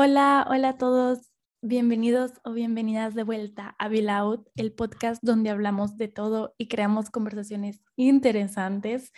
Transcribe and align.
Hola, 0.00 0.46
hola 0.48 0.68
a 0.68 0.76
todos. 0.78 1.32
Bienvenidos 1.60 2.30
o 2.44 2.52
bienvenidas 2.52 3.16
de 3.16 3.24
vuelta 3.24 3.74
a 3.80 3.88
Bill 3.88 4.10
Out, 4.10 4.46
el 4.54 4.72
podcast 4.72 5.20
donde 5.24 5.50
hablamos 5.50 5.96
de 5.96 6.06
todo 6.06 6.54
y 6.56 6.68
creamos 6.68 7.10
conversaciones 7.10 7.80
interesantes 7.96 9.12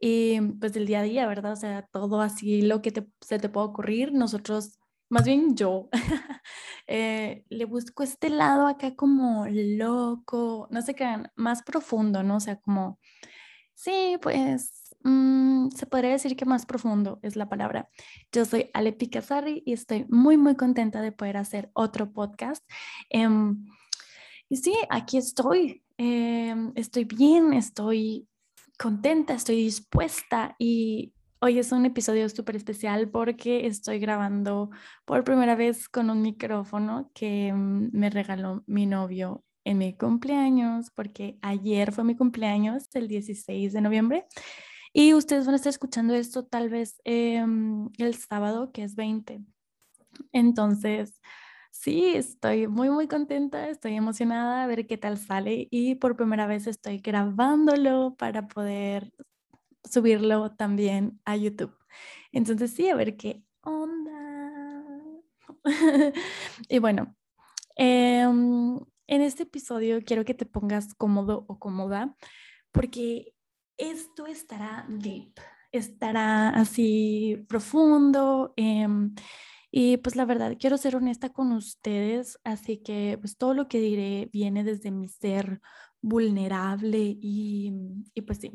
y 0.00 0.40
pues 0.58 0.72
del 0.72 0.86
día 0.86 0.98
a 0.98 1.02
día, 1.04 1.28
¿verdad? 1.28 1.52
O 1.52 1.56
sea, 1.56 1.86
todo 1.92 2.20
así 2.20 2.62
lo 2.62 2.82
que 2.82 2.92
se 3.20 3.38
te 3.38 3.48
puede 3.48 3.68
ocurrir. 3.68 4.12
Nosotros, 4.12 4.80
más 5.08 5.24
bien 5.24 5.54
yo, 5.54 5.88
eh, 6.88 7.44
le 7.48 7.64
busco 7.64 8.02
este 8.02 8.28
lado 8.28 8.66
acá 8.66 8.96
como 8.96 9.46
loco, 9.48 10.66
no 10.72 10.82
sé 10.82 10.96
qué, 10.96 11.06
más 11.36 11.62
profundo, 11.62 12.24
¿no? 12.24 12.38
O 12.38 12.40
sea, 12.40 12.56
como, 12.56 12.98
sí, 13.74 14.18
pues 14.20 14.84
Mm, 15.04 15.68
se 15.70 15.86
podría 15.86 16.10
decir 16.12 16.34
que 16.34 16.46
más 16.46 16.64
profundo 16.66 17.18
es 17.22 17.36
la 17.36 17.48
palabra. 17.48 17.90
Yo 18.32 18.44
soy 18.46 18.70
Ale 18.72 18.92
Picasarri 18.92 19.62
y 19.66 19.74
estoy 19.74 20.06
muy, 20.08 20.36
muy 20.38 20.56
contenta 20.56 21.02
de 21.02 21.12
poder 21.12 21.36
hacer 21.36 21.70
otro 21.74 22.10
podcast. 22.12 22.64
Em, 23.10 23.66
y 24.48 24.56
sí, 24.56 24.74
aquí 24.90 25.18
estoy. 25.18 25.84
Em, 25.98 26.72
estoy 26.74 27.04
bien, 27.04 27.52
estoy 27.52 28.28
contenta, 28.78 29.34
estoy 29.34 29.56
dispuesta 29.56 30.56
y 30.58 31.12
hoy 31.40 31.58
es 31.58 31.72
un 31.72 31.86
episodio 31.86 32.28
súper 32.28 32.56
especial 32.56 33.10
porque 33.10 33.66
estoy 33.66 33.98
grabando 33.98 34.70
por 35.04 35.24
primera 35.24 35.54
vez 35.54 35.88
con 35.88 36.10
un 36.10 36.22
micrófono 36.22 37.10
que 37.14 37.52
mm, 37.52 37.90
me 37.92 38.10
regaló 38.10 38.64
mi 38.66 38.86
novio 38.86 39.44
en 39.64 39.78
mi 39.78 39.96
cumpleaños, 39.96 40.90
porque 40.90 41.38
ayer 41.42 41.92
fue 41.92 42.04
mi 42.04 42.16
cumpleaños, 42.16 42.88
el 42.94 43.08
16 43.08 43.72
de 43.72 43.80
noviembre. 43.80 44.26
Y 44.92 45.14
ustedes 45.14 45.46
van 45.46 45.54
a 45.54 45.56
estar 45.56 45.70
escuchando 45.70 46.14
esto 46.14 46.44
tal 46.44 46.68
vez 46.68 47.00
em, 47.04 47.90
el 47.98 48.14
sábado, 48.14 48.70
que 48.72 48.84
es 48.84 48.94
20. 48.94 49.40
Entonces, 50.32 51.20
sí, 51.70 52.14
estoy 52.14 52.68
muy, 52.68 52.90
muy 52.90 53.08
contenta, 53.08 53.68
estoy 53.68 53.94
emocionada 53.96 54.64
a 54.64 54.66
ver 54.66 54.86
qué 54.86 54.98
tal 54.98 55.18
sale 55.18 55.68
y 55.70 55.96
por 55.96 56.16
primera 56.16 56.46
vez 56.46 56.66
estoy 56.66 56.98
grabándolo 56.98 58.14
para 58.16 58.48
poder 58.48 59.12
subirlo 59.84 60.52
también 60.52 61.20
a 61.24 61.36
YouTube. 61.36 61.76
Entonces, 62.32 62.72
sí, 62.72 62.88
a 62.88 62.96
ver 62.96 63.16
qué 63.16 63.42
onda. 63.62 64.12
y 66.68 66.78
bueno, 66.78 67.16
em, 67.76 68.78
en 69.06 69.22
este 69.22 69.44
episodio 69.44 70.00
quiero 70.04 70.24
que 70.24 70.34
te 70.34 70.46
pongas 70.46 70.94
cómodo 70.94 71.44
o 71.48 71.58
cómoda 71.58 72.16
porque 72.72 73.34
esto 73.76 74.26
estará 74.26 74.86
deep, 74.88 75.32
estará 75.72 76.50
así 76.50 77.44
profundo. 77.48 78.52
Em, 78.56 79.14
y 79.70 79.96
pues 79.98 80.16
la 80.16 80.24
verdad, 80.24 80.56
quiero 80.58 80.76
ser 80.76 80.96
honesta 80.96 81.30
con 81.32 81.52
ustedes, 81.52 82.38
así 82.44 82.78
que 82.78 83.18
pues 83.20 83.36
todo 83.36 83.54
lo 83.54 83.68
que 83.68 83.80
diré 83.80 84.28
viene 84.32 84.64
desde 84.64 84.90
mi 84.90 85.08
ser 85.08 85.60
vulnerable 86.00 86.98
y, 87.00 87.72
y 88.14 88.22
pues 88.22 88.38
sí. 88.38 88.52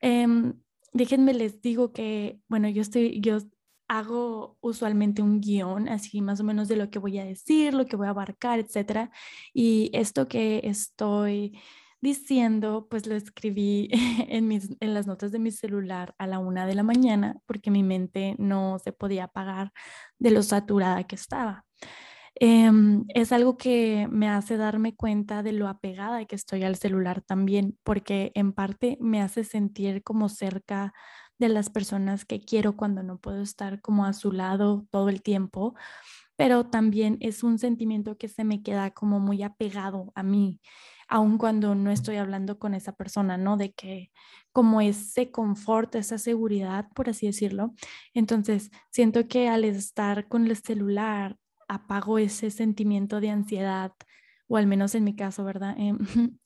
Em, 0.00 0.54
déjenme 0.92 1.34
les 1.34 1.60
digo 1.60 1.92
que, 1.92 2.40
bueno, 2.48 2.68
yo 2.68 2.82
estoy, 2.82 3.20
yo 3.20 3.38
hago 3.88 4.56
usualmente 4.60 5.22
un 5.22 5.40
guion, 5.40 5.88
así 5.88 6.20
más 6.20 6.40
o 6.40 6.44
menos 6.44 6.68
de 6.68 6.76
lo 6.76 6.90
que 6.90 6.98
voy 6.98 7.18
a 7.18 7.24
decir, 7.24 7.74
lo 7.74 7.86
que 7.86 7.96
voy 7.96 8.06
a 8.06 8.10
abarcar, 8.10 8.58
etcétera. 8.58 9.10
Y 9.52 9.90
esto 9.92 10.28
que 10.28 10.60
estoy 10.64 11.58
diciendo, 12.00 12.86
pues 12.90 13.06
lo 13.06 13.16
escribí 13.16 13.88
en, 14.28 14.46
mis, 14.46 14.76
en 14.80 14.94
las 14.94 15.06
notas 15.06 15.32
de 15.32 15.38
mi 15.38 15.50
celular 15.50 16.14
a 16.18 16.26
la 16.26 16.38
una 16.38 16.66
de 16.66 16.74
la 16.74 16.82
mañana 16.82 17.36
porque 17.46 17.70
mi 17.70 17.82
mente 17.82 18.36
no 18.38 18.78
se 18.78 18.92
podía 18.92 19.24
apagar 19.24 19.72
de 20.18 20.30
lo 20.30 20.42
saturada 20.42 21.04
que 21.04 21.16
estaba. 21.16 21.64
Em, 22.36 23.04
es 23.14 23.30
algo 23.32 23.56
que 23.56 24.08
me 24.10 24.28
hace 24.28 24.56
darme 24.56 24.96
cuenta 24.96 25.42
de 25.44 25.52
lo 25.52 25.68
apegada 25.68 26.24
que 26.24 26.34
estoy 26.34 26.64
al 26.64 26.76
celular 26.76 27.22
también, 27.22 27.78
porque 27.84 28.32
en 28.34 28.52
parte 28.52 28.98
me 29.00 29.22
hace 29.22 29.44
sentir 29.44 30.02
como 30.02 30.28
cerca 30.28 30.92
de 31.38 31.48
las 31.48 31.70
personas 31.70 32.24
que 32.24 32.40
quiero 32.40 32.76
cuando 32.76 33.02
no 33.02 33.18
puedo 33.18 33.42
estar 33.42 33.80
como 33.80 34.04
a 34.06 34.12
su 34.12 34.32
lado 34.32 34.86
todo 34.90 35.08
el 35.08 35.22
tiempo, 35.22 35.74
pero 36.36 36.64
también 36.64 37.18
es 37.20 37.42
un 37.42 37.58
sentimiento 37.58 38.16
que 38.18 38.28
se 38.28 38.44
me 38.44 38.62
queda 38.62 38.90
como 38.92 39.20
muy 39.20 39.42
apegado 39.42 40.12
a 40.14 40.22
mí 40.22 40.60
aun 41.08 41.38
cuando 41.38 41.74
no 41.74 41.90
estoy 41.90 42.16
hablando 42.16 42.58
con 42.58 42.74
esa 42.74 42.92
persona, 42.92 43.36
¿no? 43.36 43.56
De 43.56 43.72
que 43.72 44.10
como 44.52 44.80
ese 44.80 45.30
confort, 45.30 45.94
esa 45.96 46.18
seguridad, 46.18 46.88
por 46.94 47.08
así 47.10 47.26
decirlo. 47.26 47.74
Entonces, 48.14 48.70
siento 48.90 49.28
que 49.28 49.48
al 49.48 49.64
estar 49.64 50.28
con 50.28 50.46
el 50.46 50.56
celular, 50.56 51.36
apago 51.68 52.18
ese 52.18 52.50
sentimiento 52.50 53.20
de 53.20 53.30
ansiedad, 53.30 53.92
o 54.48 54.56
al 54.56 54.66
menos 54.66 54.94
en 54.94 55.04
mi 55.04 55.16
caso, 55.16 55.44
¿verdad? 55.44 55.74
Em, 55.78 55.98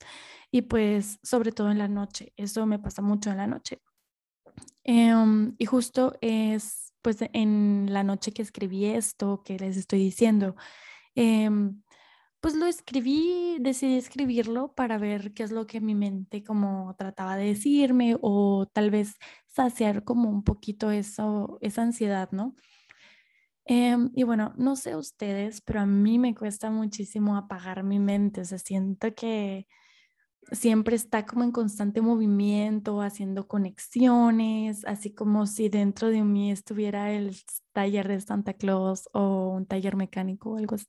y 0.51 0.63
pues, 0.63 1.19
sobre 1.23 1.53
todo 1.53 1.71
en 1.71 1.79
la 1.79 1.89
noche, 1.89 2.33
eso 2.37 2.67
me 2.67 2.79
pasa 2.79 3.03
mucho 3.03 3.31
en 3.31 3.37
la 3.39 3.47
noche. 3.47 3.81
Em, 4.91 5.55
y 5.59 5.67
justo 5.67 6.15
es, 6.23 6.95
pues, 7.03 7.19
en 7.35 7.89
la 7.93 8.05
noche 8.05 8.33
que 8.33 8.41
escribí 8.41 8.87
esto, 8.87 9.43
que 9.45 9.59
les 9.59 9.77
estoy 9.77 9.99
diciendo, 9.99 10.57
em, 11.17 11.83
pues 12.41 12.55
lo 12.57 12.67
escribí, 12.67 13.59
decidí 13.61 13.97
escribirlo 13.99 14.75
para 14.75 14.99
ver 14.99 15.35
qué 15.35 15.43
es 15.45 15.53
lo 15.53 15.67
que 15.67 15.81
mi 15.83 15.95
mente 15.95 16.45
como 16.45 16.95
trataba 16.99 17.37
de 17.37 17.47
decirme 17.47 18.17
o 18.23 18.67
tal 18.73 18.91
vez 18.91 19.17
saciar 19.49 20.05
como 20.05 20.31
un 20.31 20.45
poquito 20.45 20.91
eso, 20.93 21.59
esa 21.63 21.83
ansiedad, 21.83 22.31
¿no? 22.33 22.55
Em, 23.67 24.11
y 24.15 24.23
bueno, 24.23 24.55
no 24.57 24.77
sé 24.77 24.97
ustedes, 24.97 25.61
pero 25.61 25.81
a 25.81 25.87
mí 25.87 26.19
me 26.19 26.35
cuesta 26.35 26.71
muchísimo 26.71 27.37
apagar 27.37 27.83
mi 27.85 27.99
mente, 27.99 28.41
o 28.41 28.45
sea, 28.45 28.59
siento 28.59 29.15
que 29.15 29.67
siempre 30.53 30.97
está 30.97 31.27
como 31.27 31.45
en 31.45 31.53
constante 31.53 32.01
movimiento, 32.01 33.01
haciendo 33.03 33.47
conexiones, 33.49 34.85
así 34.87 35.15
como 35.15 35.47
si 35.47 35.69
dentro 35.69 36.09
de 36.09 36.23
mí 36.23 36.51
estuviera 36.51 37.13
el 37.13 37.37
taller 37.73 38.09
de 38.09 38.21
Santa 38.21 38.55
Claus 38.55 39.09
o 39.13 39.51
un 39.51 39.67
taller 39.67 39.97
mecánico 39.97 40.51
o 40.51 40.57
algo 40.59 40.77
así 40.77 40.87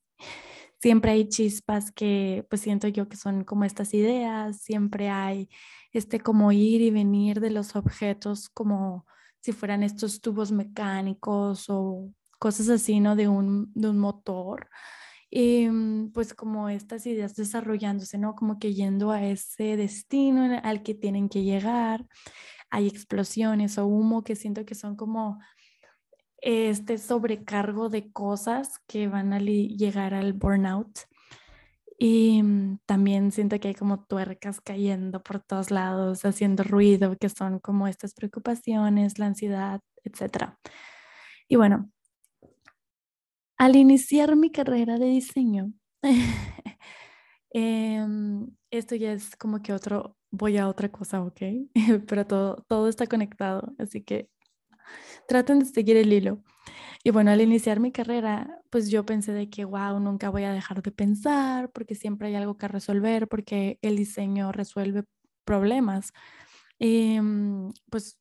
siempre 0.79 1.11
hay 1.11 1.27
chispas 1.27 1.91
que 1.91 2.45
pues 2.49 2.61
siento 2.61 2.87
yo 2.87 3.07
que 3.09 3.17
son 3.17 3.43
como 3.43 3.65
estas 3.65 3.93
ideas, 3.93 4.61
siempre 4.61 5.09
hay 5.09 5.49
este 5.91 6.19
como 6.19 6.51
ir 6.51 6.81
y 6.81 6.91
venir 6.91 7.39
de 7.39 7.49
los 7.51 7.75
objetos 7.75 8.49
como 8.49 9.05
si 9.41 9.51
fueran 9.53 9.83
estos 9.83 10.21
tubos 10.21 10.51
mecánicos 10.51 11.65
o 11.69 12.09
cosas 12.39 12.69
así, 12.69 12.99
¿no? 12.99 13.15
De 13.15 13.27
un, 13.27 13.71
de 13.73 13.89
un 13.89 13.99
motor. 13.99 14.69
Mm, 15.31 16.11
pues 16.11 16.33
como 16.33 16.69
estas 16.69 17.05
ideas 17.05 17.35
desarrollándose, 17.35 18.17
¿no? 18.17 18.35
Como 18.35 18.59
que 18.59 18.73
yendo 18.73 19.11
a 19.11 19.23
ese 19.23 19.77
destino 19.77 20.59
al 20.63 20.83
que 20.83 20.95
tienen 20.95 21.29
que 21.29 21.43
llegar. 21.43 22.05
Hay 22.71 22.87
explosiones 22.87 23.77
o 23.77 23.85
humo 23.85 24.23
que 24.23 24.35
siento 24.35 24.65
que 24.65 24.75
son 24.75 24.95
como 24.95 25.39
este 26.41 26.97
sobrecargo 26.97 27.89
de 27.89 28.11
cosas 28.11 28.79
que 28.87 29.07
van 29.07 29.33
a 29.33 29.39
llegar 29.39 30.13
al 30.13 30.33
burnout. 30.33 30.99
Y 31.99 32.41
mm, 32.43 32.79
también 32.85 33.31
siento 33.31 33.59
que 33.59 33.69
hay 33.69 33.75
como 33.75 34.05
tuercas 34.05 34.61
cayendo 34.61 35.21
por 35.21 35.41
todos 35.41 35.71
lados, 35.71 36.25
haciendo 36.25 36.63
ruido, 36.63 37.17
que 37.17 37.29
son 37.29 37.59
como 37.59 37.87
estas 37.87 38.13
preocupaciones, 38.13 39.19
la 39.19 39.27
ansiedad, 39.27 39.81
etc. 40.05 40.57
Y 41.49 41.57
bueno, 41.57 41.91
al 43.59 43.77
iniciar 43.77 44.37
mi 44.37 44.51
carrera 44.51 44.99
de 44.99 45.07
diseño, 45.07 45.73
em, 47.51 48.47
esto 48.71 48.95
ya 48.95 49.13
es 49.13 49.35
como 49.37 49.61
que 49.61 49.73
otro, 49.73 50.17
voy 50.31 50.57
a 50.57 50.67
otra 50.67 50.89
cosa, 50.91 51.21
¿ok? 51.23 51.41
Pero 52.07 52.27
todo, 52.27 52.65
todo 52.67 52.89
está 52.89 53.07
conectado, 53.07 53.73
así 53.79 54.03
que 54.03 54.29
traten 55.27 55.59
de 55.59 55.65
seguir 55.65 55.97
el 55.97 56.11
hilo. 56.13 56.43
Y 57.03 57.11
bueno, 57.11 57.31
al 57.31 57.41
iniciar 57.41 57.79
mi 57.79 57.91
carrera, 57.91 58.61
pues 58.71 58.89
yo 58.91 59.05
pensé 59.05 59.33
de 59.33 59.49
que, 59.49 59.65
wow, 59.65 59.99
nunca 59.99 60.29
voy 60.29 60.43
a 60.45 60.53
dejar 60.53 60.83
de 60.83 60.91
pensar 60.91 61.71
porque 61.71 61.95
siempre 61.95 62.29
hay 62.29 62.35
algo 62.35 62.57
que 62.57 62.67
resolver, 62.67 63.27
porque 63.29 63.79
el 63.81 63.97
diseño 63.97 64.51
resuelve 64.51 65.05
problemas. 65.45 66.11
Mm, 66.79 67.69
pues, 67.91 68.19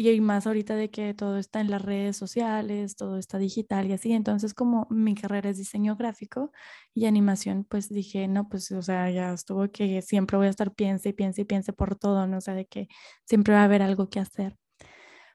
y 0.00 0.20
más 0.20 0.46
ahorita 0.46 0.74
de 0.76 0.90
que 0.90 1.14
todo 1.14 1.38
está 1.38 1.60
en 1.60 1.70
las 1.70 1.82
redes 1.82 2.16
sociales, 2.16 2.96
todo 2.96 3.18
está 3.18 3.38
digital 3.38 3.86
y 3.88 3.92
así. 3.94 4.12
Entonces, 4.12 4.54
como 4.54 4.86
mi 4.90 5.14
carrera 5.14 5.50
es 5.50 5.58
diseño 5.58 5.96
gráfico 5.96 6.52
y 6.94 7.06
animación, 7.06 7.64
pues 7.64 7.88
dije, 7.88 8.28
no, 8.28 8.48
pues, 8.48 8.70
o 8.72 8.82
sea, 8.82 9.10
ya 9.10 9.32
estuvo 9.32 9.68
que 9.70 10.02
siempre 10.02 10.36
voy 10.36 10.46
a 10.46 10.50
estar 10.50 10.74
piense 10.74 11.10
y 11.10 11.12
piense 11.12 11.42
y 11.42 11.44
piense 11.44 11.72
por 11.72 11.96
todo, 11.96 12.26
¿no? 12.26 12.38
O 12.38 12.40
sea, 12.40 12.54
de 12.54 12.66
que 12.66 12.88
siempre 13.24 13.54
va 13.54 13.62
a 13.62 13.64
haber 13.64 13.82
algo 13.82 14.08
que 14.10 14.20
hacer 14.20 14.56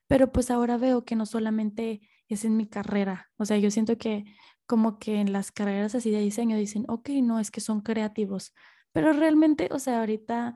pero 0.08 0.32
pues 0.32 0.52
ahora 0.52 0.78
veo 0.78 1.06
que 1.06 1.16
no 1.16 1.26
solamente 1.26 2.02
es 2.28 2.46
en 2.46 2.58
mi 2.58 2.68
carrera, 2.68 3.32
o 3.38 3.46
sea, 3.46 3.58
yo 3.58 3.72
siento 3.72 3.98
que 3.98 4.26
como 4.66 4.98
que 5.00 5.20
en 5.20 5.34
las 5.34 5.52
carreras 5.52 5.96
así 5.96 6.12
de 6.12 6.20
diseño 6.22 6.58
dicen, 6.58 6.86
ok, 6.88 7.10
no, 7.24 7.40
es 7.40 7.52
que 7.52 7.62
son 7.62 7.82
creativos, 7.82 8.54
pero 8.94 9.14
realmente, 9.14 9.70
o 9.72 9.80
sea, 9.80 10.00
ahorita 10.00 10.56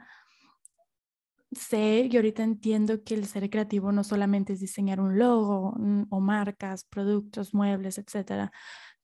sé 1.58 2.08
y 2.12 2.16
ahorita 2.16 2.44
entiendo 2.44 3.04
que 3.04 3.16
el 3.16 3.26
ser 3.28 3.50
creativo 3.50 3.92
no 3.92 4.04
solamente 4.04 4.54
es 4.54 4.60
diseñar 4.62 5.02
un 5.02 5.20
logo 5.20 5.74
mm, 5.78 6.04
o 6.10 6.20
marcas, 6.22 6.86
productos, 6.86 7.54
muebles, 7.54 7.98
etcétera, 7.98 8.52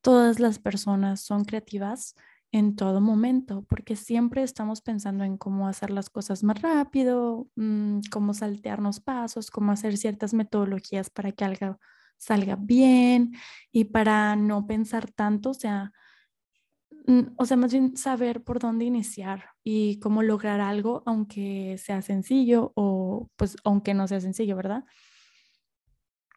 todas 0.01 0.39
las 0.39 0.59
personas 0.59 1.21
son 1.21 1.45
creativas 1.45 2.15
en 2.51 2.75
todo 2.75 3.01
momento, 3.01 3.65
porque 3.69 3.95
siempre 3.95 4.43
estamos 4.43 4.81
pensando 4.81 5.23
en 5.23 5.37
cómo 5.37 5.67
hacer 5.67 5.89
las 5.91 6.09
cosas 6.09 6.43
más 6.43 6.61
rápido, 6.61 7.47
mm, 7.55 8.01
cómo 8.11 8.33
saltearnos 8.35 8.99
pasos, 9.01 9.51
cómo 9.51 9.71
hacer 9.71 9.97
ciertas 9.97 10.33
metodologías 10.35 11.09
para 11.09 11.31
que 11.31 11.45
algo 11.45 11.79
salga 12.17 12.55
bien 12.57 13.33
y 13.71 13.85
para 13.85 14.35
no 14.35 14.67
pensar 14.67 15.11
tanto, 15.11 15.51
o 15.51 15.53
sea, 15.55 15.91
o 17.37 17.45
sea, 17.45 17.57
más 17.57 17.71
bien 17.71 17.97
saber 17.97 18.43
por 18.43 18.59
dónde 18.59 18.85
iniciar 18.85 19.49
y 19.63 19.99
cómo 19.99 20.23
lograr 20.23 20.61
algo, 20.61 21.03
aunque 21.05 21.77
sea 21.77 22.01
sencillo 22.01 22.71
o 22.75 23.29
pues 23.35 23.57
aunque 23.63 23.93
no 23.93 24.07
sea 24.07 24.21
sencillo, 24.21 24.55
¿verdad? 24.55 24.85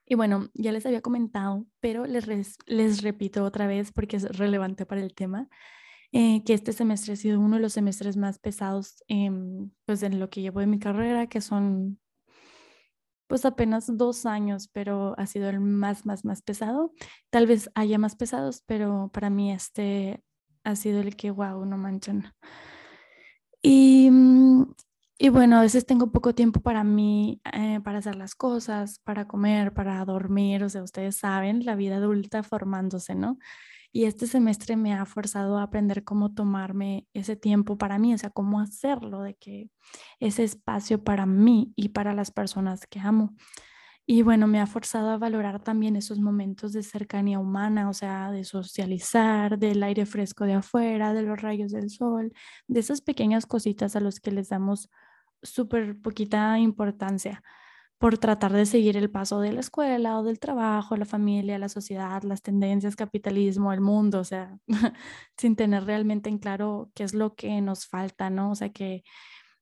Y 0.07 0.15
bueno, 0.15 0.51
ya 0.55 0.73
les 0.73 0.87
había 0.87 1.03
comentado, 1.03 1.67
pero 1.81 2.07
les, 2.07 2.27
les 2.67 3.03
repito 3.03 3.45
otra 3.45 3.67
vez 3.67 3.93
porque 3.93 4.17
es 4.17 4.25
relevante 4.37 4.87
para 4.87 5.01
el 5.01 5.15
tema, 5.15 5.49
eh, 6.13 6.45
que 6.45 6.55
este 6.55 6.73
semestre 6.73 7.15
ha 7.15 7.17
sido 7.17 7.41
uno 7.41 7.57
de 7.57 7.63
los 7.63 7.73
semestres 7.73 8.17
más 8.17 8.39
pesados 8.39 9.03
pues 9.85 10.03
en 10.03 10.21
lo 10.21 10.31
que 10.31 10.43
llevo 10.43 10.61
de 10.61 10.67
mi 10.67 10.79
carrera, 10.79 11.27
que 11.27 11.41
son 11.41 11.99
pues 13.27 13.45
apenas 13.45 13.97
dos 13.97 14.25
años, 14.27 14.69
pero 14.73 15.19
ha 15.19 15.27
sido 15.27 15.49
el 15.49 15.61
más, 15.61 16.07
más, 16.07 16.25
más 16.25 16.43
pesado. 16.43 16.93
Tal 17.31 17.47
vez 17.47 17.71
haya 17.75 17.99
más 17.99 18.15
pesados, 18.15 18.63
pero 18.67 19.11
para 19.13 19.31
mí 19.31 19.53
este 19.53 20.23
ha 20.67 20.77
sido 20.77 21.01
el 21.01 21.17
que, 21.17 21.31
wow, 21.31 21.65
no 21.65 21.79
manchan. 21.79 22.35
Y, 23.63 24.11
mm, 24.11 24.75
y 25.19 25.29
bueno, 25.31 25.57
a 25.59 25.63
veces 25.63 25.87
tengo 25.87 26.13
poco 26.13 26.35
tiempo 26.35 26.61
para 26.61 26.85
mí, 26.85 27.41
eh, 27.53 27.81
para 27.83 27.99
hacer 27.99 28.17
las 28.17 28.35
cosas, 28.35 28.99
para 29.01 29.27
comer, 29.27 29.73
para 29.73 30.05
dormir, 30.05 30.63
o 30.65 30.69
sea, 30.69 30.83
ustedes 30.83 31.17
saben, 31.17 31.65
la 31.65 31.75
vida 31.77 31.97
adulta 31.97 32.43
formándose, 32.43 33.15
¿no? 33.15 33.39
Y 33.93 34.05
este 34.05 34.27
semestre 34.27 34.77
me 34.77 34.93
ha 34.95 35.07
forzado 35.07 35.59
a 35.59 35.63
aprender 35.63 36.05
cómo 36.05 36.35
tomarme 36.35 37.07
ese 37.15 37.37
tiempo 37.37 37.79
para 37.79 37.99
mí, 37.99 38.13
o 38.15 38.19
sea, 38.19 38.31
cómo 38.31 38.61
hacerlo, 38.61 39.23
de 39.23 39.37
que 39.37 39.71
ese 40.21 40.45
espacio 40.45 41.03
para 41.03 41.25
mí 41.27 41.73
y 41.77 41.91
para 41.91 42.13
las 42.15 42.31
personas 42.31 42.87
que 42.87 43.01
amo. 43.01 43.35
Y 44.09 44.23
bueno, 44.23 44.47
me 44.47 44.61
ha 44.61 44.67
forzado 44.67 45.11
a 45.11 45.19
valorar 45.19 45.61
también 45.63 45.97
esos 45.97 46.21
momentos 46.21 46.73
de 46.73 46.85
cercanía 46.85 47.41
humana, 47.41 47.89
o 47.89 47.93
sea, 47.93 48.31
de 48.31 48.45
socializar, 48.45 49.59
del 49.59 49.83
aire 49.83 50.07
fresco 50.07 50.45
de 50.45 50.55
afuera, 50.55 51.13
de 51.13 51.23
los 51.23 51.41
rayos 51.43 51.73
del 51.73 51.91
sol, 51.91 52.33
de 52.69 52.81
esas 52.81 53.01
pequeñas 53.01 53.47
cositas 53.47 53.97
a 53.97 54.01
los 54.01 54.21
que 54.21 54.31
les 54.31 54.49
damos 54.49 54.91
súper 55.43 56.01
poquita 56.01 56.59
importancia 56.61 57.43
por 57.99 58.19
tratar 58.19 58.53
de 58.53 58.67
seguir 58.67 58.97
el 58.97 59.11
paso 59.11 59.41
de 59.41 59.53
la 59.53 59.61
escuela 59.61 60.19
o 60.19 60.23
del 60.25 60.39
trabajo, 60.39 60.97
la 60.97 61.07
familia, 61.07 61.59
la 61.59 61.69
sociedad, 61.71 62.23
las 62.25 62.43
tendencias, 62.43 62.97
capitalismo, 62.97 63.73
el 63.73 63.81
mundo, 63.81 64.21
o 64.21 64.25
sea, 64.25 64.59
sin 65.39 65.57
tener 65.57 65.85
realmente 65.85 66.29
en 66.31 66.39
claro 66.39 66.91
qué 66.95 67.05
es 67.05 67.15
lo 67.15 67.35
que 67.37 67.61
nos 67.63 67.87
falta, 67.87 68.31
¿no? 68.31 68.51
O 68.53 68.55
sea, 68.55 68.71
que 68.73 69.03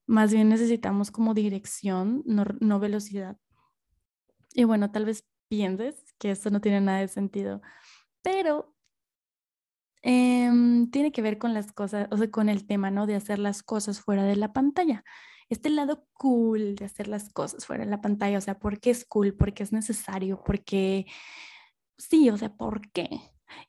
más 0.07 0.33
bien 0.33 0.49
necesitamos 0.51 1.11
como 1.11 1.35
dirección, 1.35 2.23
no, 2.27 2.81
velocidad. 2.81 3.39
Y 4.55 4.65
bueno, 4.65 4.91
tal 4.91 5.05
vez 5.05 5.27
pienses 5.49 6.15
que 6.19 6.31
esto 6.31 6.51
no 6.51 6.61
tiene 6.63 6.81
nada 6.81 7.01
de 7.01 7.09
sentido, 7.09 7.61
pero 8.23 8.75
em, 10.03 10.91
tiene 10.91 11.13
que 11.13 11.23
ver 11.23 11.39
con 11.39 11.55
las 11.55 11.73
cosas, 11.73 12.09
o 12.11 12.17
sea, 12.17 12.31
con 12.31 12.49
el 12.49 12.67
tema, 12.67 12.91
¿no? 12.91 13.07
De 13.07 13.17
hacer 13.17 13.39
las 13.39 13.63
cosas 13.63 14.01
fuera 14.01 14.23
de 14.25 14.37
la 14.37 14.53
pantalla 14.53 15.05
este 15.49 15.71
lado 15.71 16.07
cool 16.15 16.75
de 16.77 16.85
hacer 16.87 17.09
las 17.09 17.33
cosas 17.33 17.67
fuera 17.67 17.85
de 17.85 17.91
la 17.91 18.01
pantalla, 18.01 18.39
o 18.39 18.41
sea, 18.41 18.59
¿por 18.59 18.81
qué 18.81 18.91
es 18.91 19.05
cool? 19.05 19.35
¿Por 19.35 19.55
qué 19.55 19.63
es 19.63 19.73
necesario? 19.73 20.43
Porque 20.45 21.07
sí, 21.99 22.31
o 22.31 22.37
sea, 22.37 22.55
¿por 22.57 22.91
qué? 22.93 23.09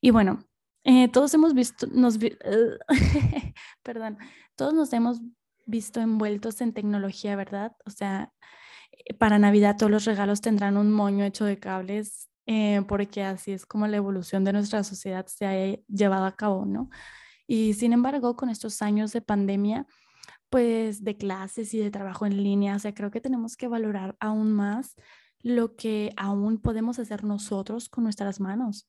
Y 0.02 0.12
bueno, 0.12 0.46
eh, 0.84 1.10
todos 1.10 1.34
hemos 1.34 1.54
visto, 1.54 1.88
nos, 1.88 2.18
perdón, 3.84 4.18
todos 4.56 4.74
nos 4.74 4.94
hemos 4.94 5.22
visto 5.66 6.00
envueltos 6.02 6.62
en 6.62 6.74
tecnología, 6.74 7.36
¿verdad? 7.36 7.76
O 7.86 7.90
sea, 7.90 8.34
eh, 8.34 8.38
para 9.18 9.40
Navidad 9.40 9.78
todos 9.78 9.92
los 9.92 10.06
regalos 10.06 10.42
tendrán 10.42 10.78
un 10.78 10.92
moño 10.92 11.26
hecho 11.26 11.46
de 11.46 11.60
cables, 11.60 12.30
eh, 12.46 12.82
porque 12.88 13.24
así 13.24 13.52
es 13.52 13.66
como 13.66 13.88
la 13.88 13.98
evolución 13.98 14.44
de 14.44 14.54
nuestra 14.54 14.84
sociedad 14.84 15.26
se 15.28 15.46
ha 15.46 15.78
llevado 15.88 16.26
a 16.26 16.36
cabo, 16.36 16.66
¿no? 16.66 16.90
Y 17.48 17.74
sin 17.74 17.94
embargo, 17.94 18.36
con 18.36 18.50
estos 18.50 18.82
años 18.82 19.14
de 19.14 19.22
pandemia, 19.22 19.88
pues 20.50 21.04
de 21.04 21.18
clases 21.18 21.74
y 21.74 21.80
de 21.80 21.92
trabajo 21.92 22.26
en 22.26 22.42
línea. 22.44 22.76
O 22.76 22.80
sea, 22.80 22.94
creo 22.94 23.12
que 23.12 23.22
tenemos 23.22 23.58
que 23.58 23.68
valorar 23.68 24.16
aún 24.20 24.54
más 24.54 24.96
lo 25.42 25.76
que 25.76 26.14
aún 26.18 26.60
podemos 26.60 26.98
hacer 27.00 27.24
nosotros 27.24 27.90
con 27.90 28.04
nuestras 28.04 28.40
manos. 28.40 28.88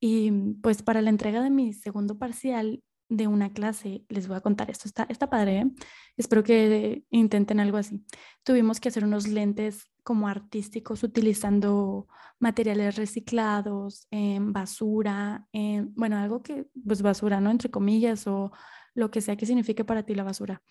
Y 0.00 0.30
pues 0.62 0.82
para 0.82 1.02
la 1.02 1.10
entrega 1.10 1.42
de 1.42 1.50
mi 1.50 1.72
segundo 1.72 2.18
parcial 2.18 2.82
de 3.08 3.26
una 3.26 3.52
clase, 3.52 4.04
les 4.08 4.28
voy 4.28 4.36
a 4.36 4.40
contar 4.40 4.70
esto, 4.70 4.86
está, 4.86 5.06
está 5.08 5.30
padre, 5.30 5.58
¿eh? 5.60 5.70
espero 6.16 6.42
que 6.42 7.04
intenten 7.10 7.60
algo 7.60 7.78
así. 7.78 8.04
Tuvimos 8.42 8.80
que 8.80 8.88
hacer 8.88 9.04
unos 9.04 9.28
lentes 9.28 9.90
como 10.02 10.28
artísticos 10.28 11.02
utilizando 11.02 12.06
materiales 12.38 12.96
reciclados, 12.96 14.06
en 14.10 14.52
basura, 14.52 15.46
en, 15.52 15.94
bueno, 15.94 16.16
algo 16.16 16.42
que, 16.42 16.66
pues 16.86 17.02
basura, 17.02 17.40
¿no? 17.40 17.50
Entre 17.50 17.70
comillas, 17.70 18.26
o 18.26 18.52
lo 18.94 19.10
que 19.10 19.20
sea 19.20 19.36
que 19.36 19.46
signifique 19.46 19.84
para 19.84 20.02
ti 20.04 20.14
la 20.14 20.24
basura 20.24 20.62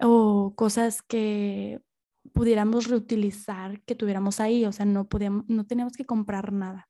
o 0.00 0.54
cosas 0.56 1.02
que 1.02 1.80
pudiéramos 2.32 2.88
reutilizar, 2.88 3.82
que 3.82 3.94
tuviéramos 3.94 4.40
ahí, 4.40 4.64
o 4.64 4.72
sea, 4.72 4.86
no, 4.86 5.08
podíamos, 5.08 5.44
no 5.48 5.66
teníamos 5.66 5.94
que 5.94 6.06
comprar 6.06 6.52
nada. 6.52 6.88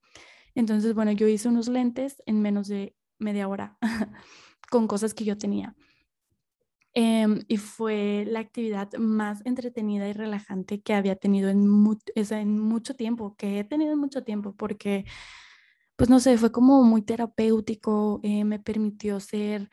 Entonces, 0.54 0.94
bueno, 0.94 1.12
yo 1.12 1.28
hice 1.28 1.48
unos 1.48 1.68
lentes 1.68 2.22
en 2.26 2.42
menos 2.42 2.68
de 2.68 2.96
media 3.18 3.48
hora 3.48 3.78
con 4.70 4.86
cosas 4.86 5.12
que 5.12 5.24
yo 5.24 5.36
tenía. 5.36 5.76
Em, 6.94 7.42
y 7.46 7.58
fue 7.58 8.24
la 8.26 8.40
actividad 8.40 8.92
más 8.94 9.42
entretenida 9.44 10.08
y 10.08 10.12
relajante 10.12 10.80
que 10.80 10.94
había 10.94 11.16
tenido 11.16 11.50
en, 11.50 11.68
en 12.16 12.58
mucho 12.58 12.96
tiempo, 12.96 13.36
que 13.36 13.60
he 13.60 13.64
tenido 13.64 13.92
en 13.92 13.98
mucho 13.98 14.24
tiempo, 14.24 14.54
porque, 14.56 15.04
pues 15.96 16.10
no 16.10 16.20
sé, 16.20 16.38
fue 16.38 16.50
como 16.52 16.82
muy 16.84 17.02
terapéutico, 17.02 18.20
eh, 18.22 18.44
me 18.44 18.58
permitió 18.58 19.20
ser 19.20 19.70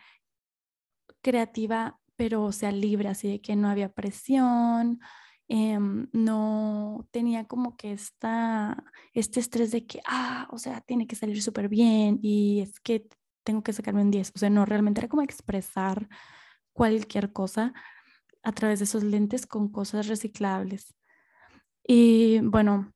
creativa 1.21 1.99
pero 2.17 2.51
sea 2.51 2.71
libre, 2.71 3.09
así 3.09 3.29
de 3.29 3.41
que 3.41 3.55
no 3.55 3.69
había 3.69 3.93
presión, 3.93 4.99
em, 5.47 6.09
no 6.11 7.07
tenía 7.11 7.45
como 7.45 7.77
que 7.77 7.93
esta, 7.93 8.83
este 9.13 9.39
estrés 9.39 9.71
de 9.71 9.85
que, 9.85 10.01
ah, 10.05 10.47
o 10.51 10.57
sea, 10.57 10.81
tiene 10.81 11.07
que 11.07 11.15
salir 11.15 11.41
súper 11.41 11.69
bien 11.69 12.19
y 12.21 12.61
es 12.61 12.79
que 12.81 13.07
tengo 13.47 13.63
que 13.63 13.71
sacarme 13.71 14.01
un 14.01 14.11
10. 14.11 14.33
O 14.35 14.39
sea, 14.39 14.49
no, 14.49 14.65
realmente 14.65 14.99
era 14.99 15.07
como 15.07 15.21
expresar 15.21 16.09
cualquier 16.73 17.31
cosa 17.31 17.73
a 18.43 18.51
través 18.51 18.79
de 18.79 18.85
esos 18.85 19.03
lentes 19.03 19.47
con 19.47 19.69
cosas 19.71 20.07
reciclables. 20.07 20.93
Y 21.87 22.39
bueno, 22.39 22.93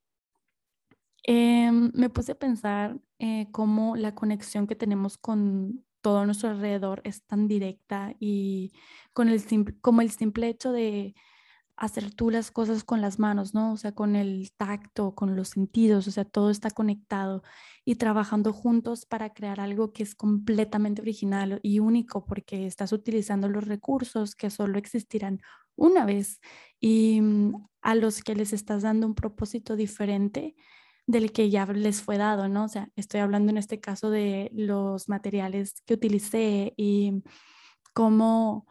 em, 1.24 1.92
me 1.94 2.10
puse 2.10 2.34
a 2.34 2.36
pensar 2.36 3.00
eh, 3.20 3.48
cómo 3.52 3.96
la 3.96 4.14
conexión 4.14 4.68
que 4.68 4.76
tenemos 4.76 5.18
con 5.18 5.86
todo 6.02 6.26
nuestro 6.26 6.50
alrededor 6.50 7.02
es 7.06 7.24
tan 7.26 7.48
directa 7.48 8.14
y 8.20 8.74
con 9.14 9.30
el 9.30 9.42
como 9.82 10.02
el 10.02 10.12
simple 10.12 10.50
hecho 10.50 10.74
de 10.74 11.16
hacer 11.82 12.14
tú 12.14 12.30
las 12.30 12.52
cosas 12.52 12.84
con 12.84 13.02
las 13.02 13.18
manos, 13.18 13.56
¿no? 13.56 13.74
O 13.74 13.78
sea, 13.78 13.92
con 13.94 14.16
el 14.16 14.52
tacto, 14.56 15.16
con 15.16 15.36
los 15.36 15.50
sentidos, 15.50 16.08
o 16.08 16.12
sea, 16.12 16.26
todo 16.26 16.52
está 16.52 16.70
conectado 16.70 17.42
y 17.84 17.96
trabajando 17.96 18.54
juntos 18.54 19.08
para 19.08 19.34
crear 19.34 19.60
algo 19.60 19.92
que 19.92 20.04
es 20.04 20.14
completamente 20.14 21.02
original 21.02 21.60
y 21.64 21.80
único 21.80 22.24
porque 22.26 22.68
estás 22.68 22.92
utilizando 22.94 23.50
los 23.50 23.68
recursos 23.68 24.36
que 24.36 24.52
solo 24.52 24.78
existirán 24.78 25.42
una 25.76 26.06
vez 26.06 26.40
y 26.80 27.20
mm, 27.22 27.56
a 27.82 27.96
los 27.96 28.22
que 28.24 28.36
les 28.36 28.54
estás 28.54 28.84
dando 28.84 29.08
un 29.08 29.16
propósito 29.16 29.76
diferente 29.76 30.56
del 31.08 31.32
que 31.32 31.50
ya 31.50 31.66
les 31.66 32.04
fue 32.04 32.18
dado, 32.20 32.48
¿no? 32.48 32.66
O 32.66 32.68
sea, 32.68 32.90
estoy 32.96 33.22
hablando 33.22 33.50
en 33.52 33.58
este 33.58 33.80
caso 33.82 34.12
de 34.12 34.52
los 34.54 35.10
materiales 35.10 35.82
que 35.88 35.96
utilicé 35.96 36.76
y 36.78 37.24
cómo, 37.94 38.68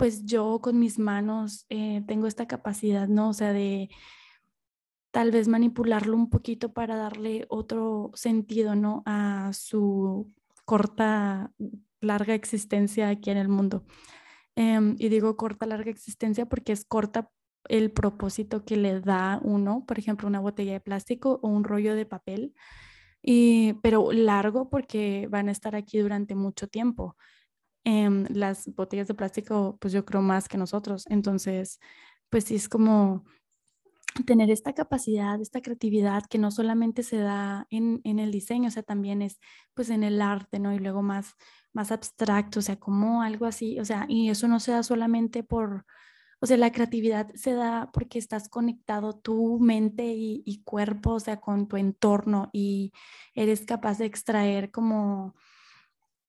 pues 0.00 0.24
yo 0.24 0.60
con 0.62 0.78
mis 0.78 0.98
manos 0.98 1.66
eh, 1.68 2.02
tengo 2.06 2.26
esta 2.26 2.48
capacidad, 2.48 3.06
¿no? 3.06 3.28
O 3.28 3.32
sea, 3.34 3.52
de 3.52 3.90
tal 5.10 5.30
vez 5.30 5.46
manipularlo 5.46 6.16
un 6.16 6.30
poquito 6.30 6.72
para 6.72 6.96
darle 6.96 7.44
otro 7.50 8.10
sentido, 8.14 8.74
¿no? 8.74 9.02
A 9.04 9.50
su 9.52 10.32
corta, 10.64 11.52
larga 12.00 12.32
existencia 12.32 13.10
aquí 13.10 13.28
en 13.30 13.36
el 13.36 13.48
mundo. 13.48 13.84
Em, 14.56 14.96
y 14.98 15.10
digo 15.10 15.36
corta, 15.36 15.66
larga 15.66 15.90
existencia 15.90 16.46
porque 16.46 16.72
es 16.72 16.86
corta 16.86 17.30
el 17.68 17.92
propósito 17.92 18.64
que 18.64 18.76
le 18.78 19.00
da 19.02 19.38
uno, 19.42 19.84
por 19.86 19.98
ejemplo, 19.98 20.28
una 20.28 20.40
botella 20.40 20.72
de 20.72 20.80
plástico 20.80 21.40
o 21.42 21.48
un 21.48 21.64
rollo 21.64 21.94
de 21.94 22.06
papel, 22.06 22.54
y, 23.22 23.74
pero 23.82 24.12
largo 24.12 24.70
porque 24.70 25.28
van 25.30 25.50
a 25.50 25.52
estar 25.52 25.76
aquí 25.76 25.98
durante 25.98 26.34
mucho 26.34 26.68
tiempo. 26.68 27.16
Em, 27.84 28.26
las 28.28 28.66
botellas 28.74 29.08
de 29.08 29.14
plástico, 29.14 29.78
pues 29.80 29.92
yo 29.92 30.04
creo 30.04 30.20
más 30.22 30.48
que 30.48 30.58
nosotros. 30.58 31.04
Entonces, 31.08 31.80
pues 32.28 32.44
sí 32.44 32.56
es 32.56 32.68
como 32.68 33.24
tener 34.26 34.50
esta 34.50 34.74
capacidad, 34.74 35.40
esta 35.40 35.62
creatividad 35.62 36.24
que 36.28 36.38
no 36.38 36.50
solamente 36.50 37.02
se 37.02 37.18
da 37.18 37.66
en, 37.70 38.00
en, 38.04 38.18
el 38.18 38.32
diseño, 38.32 38.68
o 38.68 38.70
sea, 38.70 38.82
también 38.82 39.22
es 39.22 39.38
pues 39.74 39.90
en 39.90 40.02
el 40.04 40.20
arte, 40.20 40.58
¿no? 40.58 40.74
Y 40.74 40.78
luego 40.78 41.02
más, 41.02 41.36
más 41.72 41.92
abstracto, 41.92 42.58
o 42.58 42.62
sea, 42.62 42.76
como 42.78 43.22
algo 43.22 43.46
así, 43.46 43.78
o 43.80 43.84
sea, 43.84 44.06
y 44.08 44.30
eso 44.30 44.48
no 44.48 44.60
se 44.60 44.72
da 44.72 44.82
solamente 44.82 45.42
por, 45.44 45.86
o 46.40 46.46
sea, 46.46 46.56
la 46.56 46.72
creatividad 46.72 47.30
se 47.34 47.54
da 47.54 47.90
porque 47.92 48.18
estás 48.18 48.48
conectado 48.48 49.14
tu 49.14 49.58
mente 49.60 50.04
y, 50.14 50.42
y 50.44 50.62
cuerpo, 50.64 51.12
o 51.14 51.20
sea, 51.20 51.40
con 51.40 51.68
tu 51.68 51.76
entorno 51.76 52.50
y 52.52 52.92
eres 53.34 53.64
capaz 53.64 53.98
de 53.98 54.06
extraer 54.06 54.70
como, 54.70 55.34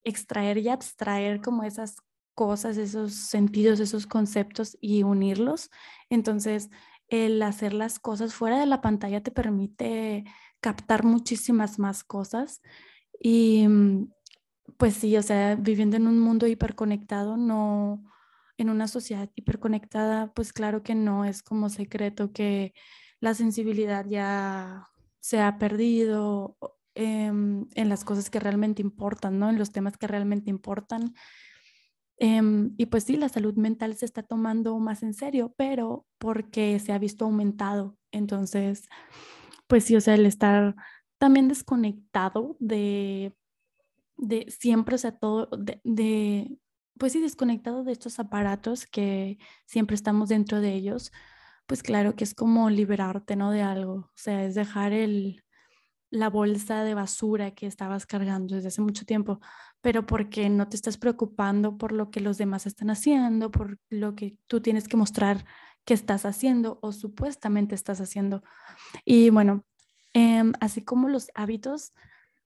extraer 0.03 0.57
y 0.57 0.69
abstraer 0.69 1.41
como 1.41 1.63
esas 1.63 1.97
cosas, 2.35 2.77
esos 2.77 3.13
sentidos, 3.13 3.79
esos 3.79 4.07
conceptos 4.07 4.77
y 4.81 5.03
unirlos. 5.03 5.69
Entonces, 6.09 6.69
el 7.07 7.41
hacer 7.43 7.73
las 7.73 7.99
cosas 7.99 8.33
fuera 8.33 8.59
de 8.59 8.65
la 8.65 8.81
pantalla 8.81 9.21
te 9.21 9.31
permite 9.31 10.23
captar 10.61 11.03
muchísimas 11.03 11.79
más 11.79 12.03
cosas. 12.03 12.61
Y 13.19 13.67
mm, 13.67 14.11
pues 14.77 14.95
sí, 14.95 15.17
o 15.17 15.23
sea, 15.23 15.55
viviendo 15.55 15.97
en 15.97 16.07
un 16.07 16.19
mundo 16.19 16.47
hiperconectado, 16.47 17.37
no, 17.37 18.03
en 18.57 18.69
una 18.69 18.87
sociedad 18.87 19.29
hiperconectada, 19.35 20.33
pues 20.33 20.53
claro 20.53 20.83
que 20.83 20.95
no 20.95 21.25
es 21.25 21.43
como 21.43 21.69
secreto 21.69 22.31
que 22.31 22.73
la 23.19 23.33
sensibilidad 23.33 24.05
ya 24.07 24.87
se 25.19 25.41
ha 25.41 25.57
perdido 25.59 26.57
em, 26.95 27.67
en 27.75 27.89
las 27.89 28.03
cosas 28.03 28.29
que 28.29 28.39
realmente 28.39 28.81
importan, 28.81 29.39
¿no? 29.39 29.49
En 29.49 29.57
los 29.57 29.71
temas 29.71 29.97
que 29.97 30.07
realmente 30.07 30.49
importan. 30.49 31.13
Em, 32.17 32.75
y 32.77 32.85
pues 32.85 33.05
sí, 33.05 33.17
la 33.17 33.29
salud 33.29 33.55
mental 33.55 33.95
se 33.95 34.05
está 34.05 34.23
tomando 34.23 34.77
más 34.79 35.01
en 35.03 35.13
serio, 35.13 35.53
pero 35.57 36.05
porque 36.19 36.77
se 36.79 36.93
ha 36.93 36.99
visto 36.99 37.25
aumentado. 37.25 37.97
Entonces, 38.11 38.87
pues 39.67 39.85
sí, 39.85 39.95
o 39.95 40.01
sea, 40.01 40.15
el 40.15 40.25
estar 40.25 40.75
también 41.17 41.47
desconectado 41.47 42.57
de, 42.59 43.35
de 44.17 44.45
siempre, 44.49 44.95
o 44.95 44.97
sea, 44.97 45.17
todo, 45.17 45.47
de, 45.57 45.81
de, 45.83 46.59
pues 46.99 47.13
sí, 47.13 47.21
desconectado 47.21 47.83
de 47.83 47.91
estos 47.93 48.19
aparatos 48.19 48.85
que 48.85 49.39
siempre 49.65 49.95
estamos 49.95 50.29
dentro 50.29 50.61
de 50.61 50.73
ellos, 50.73 51.11
pues 51.67 51.83
claro 51.83 52.15
que 52.15 52.23
es 52.23 52.35
como 52.35 52.69
liberarte, 52.69 53.35
¿no? 53.35 53.51
De 53.51 53.61
algo, 53.63 53.93
o 53.93 54.11
sea, 54.15 54.45
es 54.45 54.55
dejar 54.55 54.93
el, 54.93 55.43
la 56.11 56.29
bolsa 56.29 56.83
de 56.83 56.93
basura 56.93 57.51
que 57.51 57.67
estabas 57.67 58.05
cargando 58.05 58.55
desde 58.55 58.67
hace 58.67 58.81
mucho 58.81 59.05
tiempo, 59.05 59.39
pero 59.81 60.05
porque 60.05 60.49
no 60.49 60.67
te 60.69 60.75
estás 60.75 60.97
preocupando 60.97 61.77
por 61.77 61.93
lo 61.93 62.11
que 62.11 62.19
los 62.21 62.37
demás 62.37 62.67
están 62.67 62.91
haciendo, 62.91 63.49
por 63.49 63.79
lo 63.89 64.15
que 64.15 64.37
tú 64.47 64.61
tienes 64.61 64.87
que 64.87 64.97
mostrar 64.97 65.45
que 65.85 65.93
estás 65.95 66.25
haciendo 66.25 66.79
o 66.81 66.91
supuestamente 66.91 67.75
estás 67.75 68.01
haciendo. 68.01 68.43
Y 69.05 69.29
bueno, 69.31 69.65
em, 70.13 70.53
así 70.59 70.83
como 70.83 71.09
los 71.09 71.31
hábitos, 71.35 71.93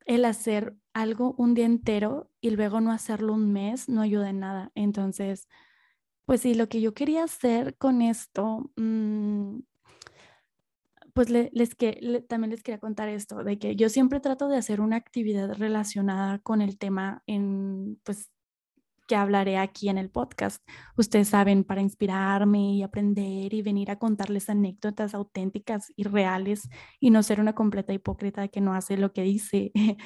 el 0.05 0.25
hacer 0.25 0.77
algo 0.93 1.35
un 1.37 1.55
día 1.55 1.65
entero 1.65 2.31
y 2.41 2.51
luego 2.51 2.81
no 2.81 2.91
hacerlo 2.91 3.33
un 3.33 3.51
mes 3.53 3.89
no 3.89 4.01
ayuda 4.01 4.29
en 4.29 4.39
nada. 4.39 4.71
Entonces, 4.75 5.47
pues 6.25 6.41
sí, 6.41 6.55
lo 6.55 6.69
que 6.69 6.81
yo 6.81 6.93
quería 6.93 7.23
hacer 7.23 7.77
con 7.77 8.01
esto, 8.01 8.71
mmm, 8.77 9.59
pues 11.15 11.29
les 11.29 11.75
que, 11.75 12.25
también 12.27 12.51
les 12.51 12.61
quería 12.61 12.79
contar 12.79 13.07
esto, 13.07 13.37
de 13.45 13.57
que 13.57 13.77
yo 13.77 13.87
siempre 13.87 14.19
trato 14.19 14.49
de 14.49 14.57
hacer 14.57 14.81
una 14.81 14.97
actividad 14.97 15.53
relacionada 15.53 16.39
con 16.39 16.61
el 16.61 16.77
tema 16.77 17.23
en, 17.25 18.01
pues, 18.03 18.31
que 19.07 19.15
hablaré 19.15 19.57
aquí 19.57 19.87
en 19.87 19.97
el 19.97 20.09
podcast. 20.11 20.61
Ustedes 20.97 21.29
saben, 21.29 21.63
para 21.63 21.81
inspirarme 21.81 22.73
y 22.75 22.83
aprender 22.83 23.53
y 23.53 23.61
venir 23.61 23.91
a 23.91 23.97
contarles 23.97 24.49
anécdotas 24.49 25.13
auténticas 25.13 25.93
y 25.95 26.03
reales 26.03 26.69
y 26.99 27.11
no 27.11 27.23
ser 27.23 27.39
una 27.39 27.55
completa 27.55 27.93
hipócrita 27.93 28.49
que 28.49 28.59
no 28.59 28.73
hace 28.73 28.97
lo 28.97 29.13
que 29.13 29.21
dice. 29.23 29.71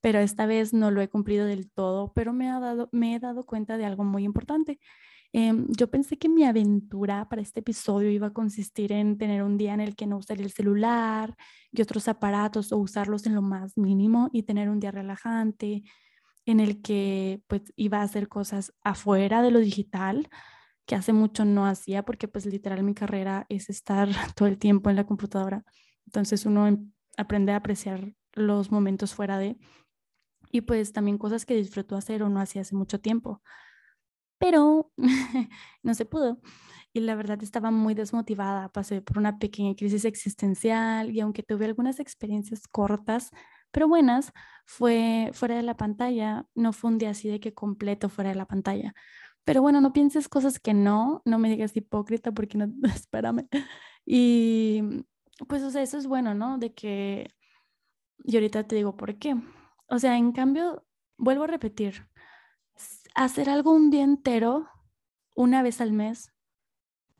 Pero 0.00 0.18
esta 0.18 0.46
vez 0.46 0.72
no 0.74 0.90
lo 0.90 1.02
he 1.02 1.08
cumplido 1.08 1.46
del 1.46 1.70
todo, 1.70 2.12
pero 2.14 2.32
me, 2.32 2.48
ha 2.50 2.60
dado, 2.60 2.88
me 2.92 3.16
he 3.16 3.18
dado 3.18 3.44
cuenta 3.46 3.76
de 3.78 3.84
algo 3.84 4.04
muy 4.04 4.24
importante 4.24 4.78
Em, 5.32 5.66
yo 5.76 5.90
pensé 5.90 6.16
que 6.18 6.28
mi 6.28 6.44
aventura 6.44 7.28
para 7.28 7.42
este 7.42 7.60
episodio 7.60 8.10
iba 8.10 8.28
a 8.28 8.32
consistir 8.32 8.92
en 8.92 9.18
tener 9.18 9.42
un 9.42 9.58
día 9.58 9.74
en 9.74 9.80
el 9.80 9.94
que 9.94 10.06
no 10.06 10.16
usaría 10.16 10.44
el 10.44 10.52
celular 10.52 11.36
y 11.70 11.82
otros 11.82 12.08
aparatos 12.08 12.72
o 12.72 12.78
usarlos 12.78 13.26
en 13.26 13.34
lo 13.34 13.42
más 13.42 13.76
mínimo 13.76 14.30
y 14.32 14.44
tener 14.44 14.70
un 14.70 14.80
día 14.80 14.90
relajante 14.90 15.82
en 16.46 16.60
el 16.60 16.80
que 16.82 17.42
pues 17.46 17.62
iba 17.76 18.00
a 18.00 18.04
hacer 18.04 18.28
cosas 18.28 18.72
afuera 18.82 19.42
de 19.42 19.50
lo 19.50 19.58
digital 19.60 20.28
que 20.86 20.94
hace 20.96 21.12
mucho 21.12 21.44
no 21.44 21.66
hacía 21.66 22.04
porque 22.04 22.28
pues 22.28 22.46
literal 22.46 22.82
mi 22.82 22.94
carrera 22.94 23.46
es 23.50 23.70
estar 23.70 24.08
todo 24.36 24.48
el 24.48 24.58
tiempo 24.58 24.90
en 24.90 24.96
la 24.96 25.06
computadora. 25.06 25.64
Entonces 26.06 26.46
uno 26.46 26.66
em, 26.66 26.92
aprende 27.18 27.52
a 27.52 27.56
apreciar 27.56 28.14
los 28.34 28.70
momentos 28.72 29.14
fuera 29.14 29.38
de 29.38 29.58
y 30.52 30.62
pues 30.62 30.92
también 30.92 31.18
cosas 31.18 31.46
que 31.46 31.54
disfruto 31.54 31.96
hacer 31.96 32.22
o 32.22 32.30
no 32.30 32.40
hacía 32.40 32.62
hace 32.62 32.74
mucho 32.76 33.00
tiempo 33.00 33.42
pero 34.38 34.92
no 35.82 35.94
se 35.94 36.04
pudo. 36.04 36.40
Y 36.92 37.00
la 37.00 37.14
verdad 37.14 37.42
estaba 37.42 37.70
muy 37.70 37.94
desmotivada, 37.94 38.70
pasé 38.70 39.02
por 39.02 39.18
una 39.18 39.38
pequeña 39.38 39.74
crisis 39.76 40.04
existencial 40.04 41.10
y 41.10 41.20
aunque 41.20 41.42
tuve 41.42 41.66
algunas 41.66 42.00
experiencias 42.00 42.66
cortas, 42.68 43.30
pero 43.70 43.88
buenas, 43.88 44.32
fue 44.66 45.30
fuera 45.34 45.56
de 45.56 45.62
la 45.62 45.76
pantalla, 45.76 46.46
no 46.54 46.72
fue 46.72 46.90
un 46.90 46.98
día 46.98 47.10
así 47.10 47.28
de 47.28 47.40
que 47.40 47.54
completo 47.54 48.08
fuera 48.08 48.30
de 48.30 48.36
la 48.36 48.46
pantalla. 48.46 48.94
Pero 49.44 49.62
bueno, 49.62 49.80
no 49.80 49.92
pienses 49.92 50.28
cosas 50.28 50.60
que 50.60 50.74
no, 50.74 51.22
no 51.24 51.38
me 51.38 51.48
digas 51.50 51.76
hipócrita 51.76 52.32
porque 52.32 52.58
no, 52.58 52.66
espérame. 52.94 53.48
Y 54.04 55.04
pues, 55.48 55.62
o 55.62 55.70
sea, 55.70 55.82
eso 55.82 55.98
es 55.98 56.06
bueno, 56.06 56.34
¿no? 56.34 56.58
De 56.58 56.74
que, 56.74 57.30
y 58.24 58.36
ahorita 58.36 58.66
te 58.66 58.76
digo 58.76 58.96
por 58.96 59.18
qué. 59.18 59.36
O 59.88 59.98
sea, 59.98 60.16
en 60.18 60.32
cambio, 60.32 60.84
vuelvo 61.16 61.44
a 61.44 61.46
repetir, 61.48 62.08
hacer 63.18 63.50
algo 63.50 63.72
un 63.72 63.90
día 63.90 64.04
entero, 64.04 64.68
una 65.34 65.60
vez 65.62 65.80
al 65.80 65.92
mes, 65.92 66.32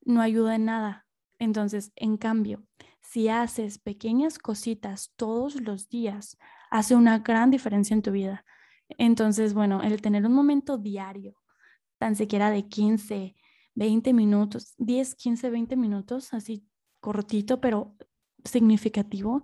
no 0.05 0.21
ayuda 0.21 0.55
en 0.55 0.65
nada. 0.65 1.07
Entonces, 1.41 1.93
en 1.97 2.17
cambio, 2.17 2.63
si 3.01 3.29
haces 3.29 3.79
pequeñas 3.79 4.39
cositas 4.39 5.13
todos 5.17 5.61
los 5.61 5.89
días, 5.89 6.39
hace 6.71 6.95
una 6.95 7.19
gran 7.19 7.51
diferencia 7.51 7.95
en 7.95 8.03
tu 8.03 8.13
vida. 8.13 8.45
Entonces, 8.91 9.55
bueno, 9.55 9.83
el 9.83 10.01
tener 10.01 10.25
un 10.25 10.35
momento 10.35 10.79
diario, 10.79 11.35
tan 11.99 12.15
siquiera 12.15 12.51
de 12.51 12.69
15, 12.69 13.35
20 13.75 14.13
minutos, 14.13 14.75
10, 14.79 15.17
15, 15.17 15.51
20 15.51 15.77
minutos, 15.77 16.33
así 16.33 16.65
cortito, 17.01 17.61
pero 17.61 17.97
significativo, 18.45 19.43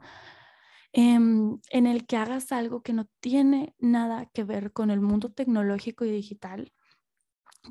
en 0.94 1.86
el 1.86 2.06
que 2.06 2.16
hagas 2.16 2.52
algo 2.52 2.82
que 2.82 2.92
no 2.92 3.06
tiene 3.20 3.74
nada 3.78 4.26
que 4.32 4.44
ver 4.44 4.72
con 4.72 4.90
el 4.90 5.00
mundo 5.00 5.30
tecnológico 5.32 6.04
y 6.04 6.10
digital, 6.10 6.72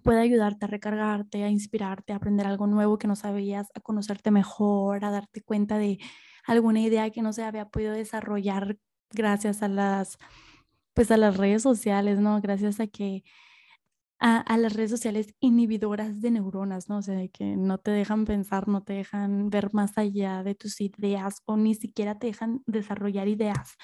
puede 0.03 0.21
ayudarte 0.21 0.65
a 0.65 0.67
recargarte, 0.67 1.43
a 1.43 1.49
inspirarte, 1.49 2.13
a 2.13 2.17
aprender 2.17 2.47
algo 2.47 2.67
nuevo 2.67 2.97
que 2.97 3.07
no 3.07 3.15
sabías, 3.15 3.69
a 3.75 3.79
conocerte 3.79 4.31
mejor, 4.31 5.05
a 5.05 5.11
darte 5.11 5.41
cuenta 5.41 5.77
de 5.77 5.99
alguna 6.45 6.81
idea 6.81 7.09
que 7.11 7.21
no 7.21 7.33
se 7.33 7.43
había 7.43 7.69
podido 7.69 7.93
desarrollar 7.93 8.77
gracias 9.11 9.61
a 9.63 9.67
las 9.67 10.17
pues 10.93 11.11
a 11.11 11.17
las 11.17 11.37
redes 11.37 11.63
sociales, 11.63 12.19
¿no? 12.19 12.41
Gracias 12.41 12.79
a 12.79 12.87
que 12.87 13.23
a, 14.25 14.57
las 14.57 14.73
redes 14.73 14.89
sociales 14.89 15.35
inhibidoras 15.41 16.21
de 16.21 16.31
neuronas, 16.31 16.87
¿no? 16.87 16.97
O 16.99 17.01
sea, 17.01 17.27
que 17.27 17.57
no 17.57 17.77
te 17.77 17.91
dejan 17.91 18.23
pensar, 18.23 18.69
no 18.69 18.81
te 18.81 18.93
dejan 18.93 19.49
ver 19.49 19.73
más 19.73 19.97
allá 19.97 20.43
de 20.43 20.55
tus 20.55 20.79
ideas 20.79 21.41
o 21.45 21.57
ni 21.57 21.75
siquiera 21.75 22.17
te 22.17 22.27
dejan 22.27 22.63
desarrollar 22.65 23.27
ideas, 23.27 23.75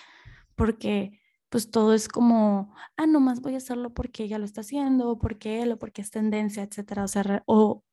porque 0.56 1.20
pues 1.50 1.72
todo 1.72 1.94
es 1.94 2.08
como, 2.08 2.74
ah, 2.98 3.08
nomás 3.08 3.42
voy 3.42 3.56
a 3.56 3.58
hacerlo 3.58 3.94
porque 3.94 4.24
ella 4.24 4.40
lo 4.40 4.46
está 4.46 4.62
haciendo, 4.62 5.10
o 5.10 5.20
porque 5.20 5.62
él, 5.62 5.74
o 5.74 5.80
porque 5.80 6.02
es 6.02 6.12
tendencia, 6.12 6.64
etcétera. 6.64 7.04
O 7.04 7.08
sea, 7.08 7.44
o 7.48 7.84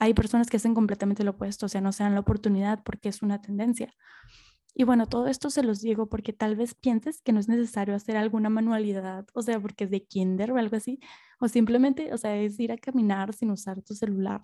hay 0.00 0.14
personas 0.14 0.48
que 0.50 0.56
hacen 0.58 0.74
completamente 0.74 1.24
lo 1.24 1.32
opuesto, 1.32 1.66
o 1.66 1.68
sea, 1.68 1.80
no 1.80 1.92
se 1.92 2.04
dan 2.04 2.14
la 2.14 2.20
oportunidad 2.20 2.82
porque 2.84 3.08
es 3.10 3.22
una 3.22 3.40
tendencia. 3.42 3.92
Y 4.78 4.84
bueno, 4.84 5.06
todo 5.06 5.26
esto 5.28 5.48
se 5.48 5.62
los 5.62 5.80
digo 5.80 6.06
porque 6.06 6.34
tal 6.34 6.54
vez 6.54 6.74
pienses 6.74 7.22
que 7.22 7.32
no 7.32 7.40
es 7.40 7.48
necesario 7.48 7.94
hacer 7.94 8.18
alguna 8.18 8.50
manualidad, 8.50 9.26
o 9.32 9.40
sea, 9.40 9.58
porque 9.58 9.84
es 9.84 9.90
de 9.90 10.04
kinder 10.04 10.52
o 10.52 10.58
algo 10.58 10.76
así, 10.76 11.00
o 11.40 11.48
simplemente, 11.48 12.12
o 12.12 12.18
sea, 12.18 12.36
es 12.36 12.60
ir 12.60 12.72
a 12.72 12.76
caminar 12.76 13.32
sin 13.32 13.50
usar 13.50 13.80
tu 13.80 13.94
celular, 13.94 14.42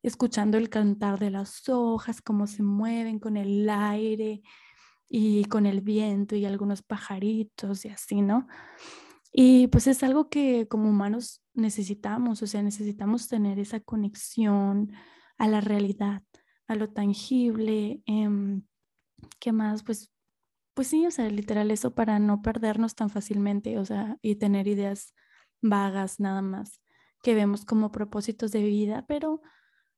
escuchando 0.00 0.58
el 0.58 0.68
cantar 0.70 1.18
de 1.18 1.30
las 1.30 1.68
hojas, 1.68 2.22
cómo 2.22 2.46
se 2.46 2.62
mueven 2.62 3.18
con 3.18 3.36
el 3.36 3.68
aire 3.68 4.42
y 5.08 5.44
con 5.46 5.66
el 5.66 5.80
viento 5.80 6.36
y 6.36 6.44
algunos 6.44 6.82
pajaritos 6.82 7.84
y 7.84 7.88
así, 7.88 8.22
¿no? 8.22 8.46
Y 9.32 9.66
pues 9.66 9.88
es 9.88 10.04
algo 10.04 10.28
que 10.28 10.68
como 10.68 10.88
humanos 10.88 11.42
necesitamos, 11.52 12.42
o 12.42 12.46
sea, 12.46 12.62
necesitamos 12.62 13.26
tener 13.26 13.58
esa 13.58 13.80
conexión 13.80 14.92
a 15.36 15.48
la 15.48 15.60
realidad, 15.60 16.22
a 16.68 16.76
lo 16.76 16.90
tangible. 16.90 18.02
Eh, 18.06 18.28
¿Qué 19.38 19.52
más? 19.52 19.82
Pues, 19.82 20.10
pues 20.74 20.88
sí, 20.88 21.06
o 21.06 21.10
sea, 21.10 21.28
literal 21.28 21.70
eso 21.70 21.94
para 21.94 22.18
no 22.18 22.42
perdernos 22.42 22.94
tan 22.94 23.10
fácilmente, 23.10 23.78
o 23.78 23.84
sea, 23.84 24.18
y 24.22 24.36
tener 24.36 24.68
ideas 24.68 25.14
vagas 25.62 26.20
nada 26.20 26.42
más 26.42 26.80
que 27.22 27.34
vemos 27.34 27.64
como 27.64 27.90
propósitos 27.90 28.52
de 28.52 28.62
vida, 28.62 29.06
pero 29.08 29.40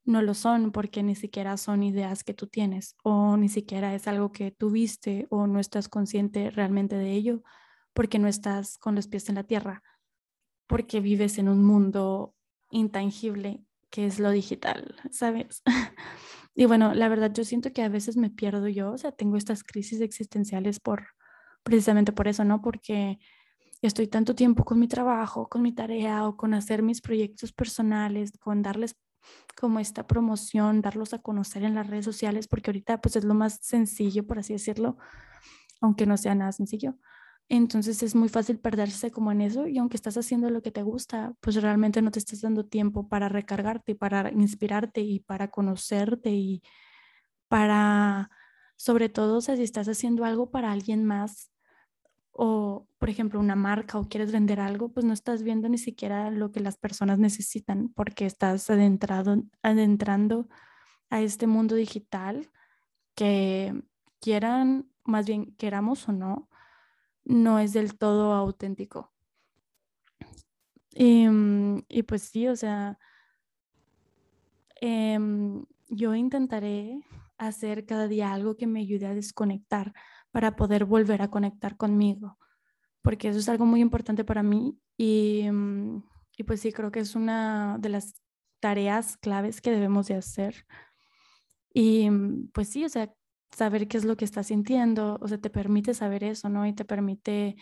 no 0.05 0.23
lo 0.23 0.33
son 0.35 0.71
porque 0.71 1.03
ni 1.03 1.17
siquiera 1.17 1.57
son 1.57 1.83
ideas 1.83 2.23
que 2.23 2.35
tú 2.35 2.47
tienes 2.47 2.95
o 3.03 3.37
ni 3.37 3.49
siquiera 3.49 3.95
es 3.95 4.07
algo 4.07 4.31
que 4.31 4.53
tú 4.53 4.71
viste 4.71 5.27
o 5.31 5.49
no 5.49 5.59
estás 5.59 5.89
consciente 5.89 6.51
realmente 6.51 6.97
de 6.97 7.13
ello 7.13 7.43
porque 7.93 8.21
no 8.21 8.29
estás 8.29 8.79
con 8.79 8.95
los 8.95 9.09
pies 9.09 9.29
en 9.29 9.35
la 9.35 9.43
tierra, 9.43 9.83
porque 10.69 11.01
vives 11.01 11.39
en 11.39 11.49
un 11.49 11.65
mundo 11.65 12.37
intangible 12.71 13.65
que 13.91 14.07
es 14.07 14.21
lo 14.21 14.31
digital, 14.31 14.95
¿sabes? 15.11 15.63
y 16.57 16.65
bueno, 16.67 16.95
la 16.95 17.09
verdad 17.09 17.33
yo 17.33 17.45
siento 17.45 17.73
que 17.73 17.83
a 17.83 17.89
veces 17.91 18.17
me 18.17 18.31
pierdo 18.31 18.67
yo, 18.69 18.93
o 18.93 18.99
sea, 18.99 19.13
tengo 19.13 19.37
estas 19.37 19.63
crisis 19.63 20.01
existenciales 20.01 20.81
por 20.81 21.09
precisamente 21.63 22.13
por 22.13 22.29
eso, 22.29 22.45
¿no? 22.45 22.63
Porque 22.63 23.19
estoy 23.83 24.09
tanto 24.09 24.35
tiempo 24.35 24.65
con 24.65 24.79
mi 24.81 24.89
trabajo, 24.89 25.49
con 25.49 25.63
mi 25.63 25.75
tarea 25.75 26.27
o 26.27 26.37
con 26.37 26.55
hacer 26.55 26.83
mis 26.83 27.03
proyectos 27.03 27.53
personales, 27.53 28.33
con 28.41 28.63
darles 28.63 28.97
como 29.57 29.81
esta 29.81 30.07
promoción, 30.07 30.81
darlos 30.83 31.13
a 31.15 31.19
conocer 31.21 31.65
en 31.65 31.75
las 31.75 31.89
redes 31.89 32.05
sociales, 32.07 32.49
porque 32.49 32.71
ahorita 32.71 33.01
pues 33.01 33.17
es 33.17 33.25
lo 33.25 33.35
más 33.35 33.59
sencillo, 33.63 34.27
por 34.27 34.39
así 34.39 34.55
decirlo, 34.55 34.97
aunque 35.81 36.07
no 36.07 36.17
sea 36.17 36.35
nada 36.35 36.53
sencillo. 36.53 36.97
Entonces 37.49 38.03
es 38.03 38.15
muy 38.17 38.29
fácil 38.29 38.59
perderse 38.59 39.11
como 39.13 39.31
en 39.33 39.41
eso 39.41 39.69
y 39.69 39.79
aunque 39.79 39.97
estás 39.97 40.17
haciendo 40.17 40.51
lo 40.51 40.63
que 40.63 40.73
te 40.73 40.83
gusta, 40.83 41.35
pues 41.41 41.63
realmente 41.63 42.03
no 42.03 42.11
te 42.11 42.19
estás 42.19 42.41
dando 42.41 42.65
tiempo 42.67 43.09
para 43.09 43.29
recargarte, 43.29 43.95
para 43.95 44.33
inspirarte 44.33 45.03
y 45.03 45.21
para 45.21 45.49
conocerte 45.51 46.31
y 46.31 46.63
para, 47.49 48.31
sobre 48.77 49.09
todo, 49.09 49.41
si 49.41 49.53
estás 49.63 49.89
haciendo 49.89 50.25
algo 50.25 50.51
para 50.51 50.73
alguien 50.73 51.05
más, 51.05 51.51
o, 52.33 52.87
por 52.99 53.11
ejemplo, 53.11 53.41
una 53.41 53.57
marca 53.57 53.99
o 53.99 54.09
quieres 54.09 54.33
vender 54.33 54.61
algo, 54.61 54.91
pues 54.93 55.07
no 55.07 55.13
estás 55.15 55.43
viendo 55.43 55.69
ni 55.69 55.79
siquiera 55.79 56.31
lo 56.31 56.53
que 56.53 56.61
las 56.61 56.77
personas 56.79 57.19
necesitan 57.19 57.91
porque 57.95 58.27
estás 58.27 58.69
adentrado, 58.71 59.43
adentrando 59.63 60.49
a 61.11 61.23
este 61.23 61.47
mundo 61.47 61.75
digital 61.77 62.51
que 63.17 63.75
quieran, 64.21 64.91
más 65.05 65.27
bien 65.27 65.55
queramos 65.57 66.09
o 66.09 66.13
no, 66.13 66.49
no 67.27 67.59
es 67.59 67.73
del 67.73 67.99
todo 67.99 68.33
auténtico. 68.33 69.13
Y, 70.95 71.29
mm, 71.29 71.85
y 71.89 72.03
pues 72.05 72.23
sí, 72.23 72.49
o 72.49 72.57
sea, 72.57 72.99
em, 74.81 75.65
yo 75.89 76.15
intentaré 76.15 77.01
hacer 77.39 77.85
cada 77.87 78.09
día 78.09 78.33
algo 78.33 78.57
que 78.57 78.67
me 78.67 78.81
ayude 78.81 79.07
a 79.07 79.15
desconectar 79.15 79.93
para 80.31 80.57
poder 80.57 80.85
volver 80.85 81.23
a 81.23 81.31
conectar 81.31 81.77
conmigo, 81.77 82.39
porque 83.03 83.29
eso 83.29 83.39
es 83.41 83.49
algo 83.49 83.67
muy 83.67 83.81
importante 83.81 84.25
para 84.25 84.43
mí 84.43 84.79
y, 84.97 85.49
mm, 85.51 86.03
y 86.39 86.45
pues 86.45 86.61
sí, 86.61 86.73
creo 86.73 86.91
que 86.93 87.01
es 87.01 87.15
una 87.17 87.79
de 87.81 87.91
las 87.91 88.15
tareas 88.61 89.17
claves 89.19 89.61
que 89.61 89.71
debemos 89.73 90.09
de 90.09 90.17
hacer. 90.17 90.67
Y 91.75 92.09
pues 92.55 92.69
sí, 92.71 92.85
o 92.85 92.89
sea, 92.89 93.13
saber 93.51 93.89
qué 93.89 93.97
es 93.97 94.05
lo 94.05 94.17
que 94.17 94.25
estás 94.25 94.49
sintiendo, 94.49 95.19
o 95.21 95.29
sea, 95.29 95.39
te 95.39 95.51
permite 95.51 95.95
saber 95.95 96.25
eso, 96.25 96.49
¿no? 96.49 96.67
Y 96.67 96.73
te 96.73 96.85
permite 96.85 97.57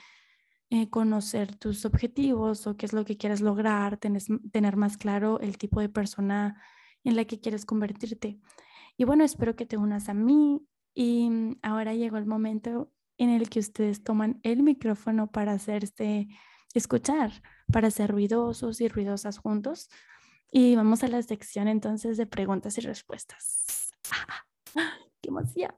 eh, 0.70 0.90
conocer 0.90 1.56
tus 1.56 1.84
objetivos 1.84 2.66
o 2.66 2.76
qué 2.76 2.86
es 2.86 2.92
lo 2.92 3.04
que 3.04 3.16
quieres 3.16 3.40
lograr, 3.40 3.98
tener 3.98 4.76
más 4.76 4.96
claro 4.96 5.38
el 5.40 5.58
tipo 5.58 5.80
de 5.80 5.88
persona 5.88 6.60
en 7.04 7.16
la 7.16 7.24
que 7.24 7.40
quieres 7.40 7.64
convertirte. 7.66 8.40
Y 8.96 9.04
bueno, 9.04 9.24
espero 9.24 9.56
que 9.56 9.66
te 9.66 9.76
unas 9.76 10.08
a 10.08 10.14
mí 10.14 10.66
y 10.94 11.28
mm, 11.30 11.58
ahora 11.62 11.94
llegó 11.94 12.16
el 12.16 12.26
momento 12.26 12.90
en 13.18 13.30
el 13.30 13.48
que 13.50 13.60
ustedes 13.60 14.02
toman 14.02 14.40
el 14.42 14.62
micrófono 14.62 15.30
para 15.30 15.52
hacerse 15.52 16.28
escuchar, 16.74 17.42
para 17.72 17.90
ser 17.90 18.10
ruidosos 18.10 18.80
y 18.80 18.88
ruidosas 18.88 19.38
juntos. 19.38 19.88
Y 20.50 20.76
vamos 20.76 21.02
a 21.02 21.08
la 21.08 21.22
sección 21.22 21.68
entonces 21.68 22.16
de 22.16 22.26
preguntas 22.26 22.78
y 22.78 22.80
respuestas. 22.80 23.92
¡Qué 25.24 25.30
emoción! 25.30 25.74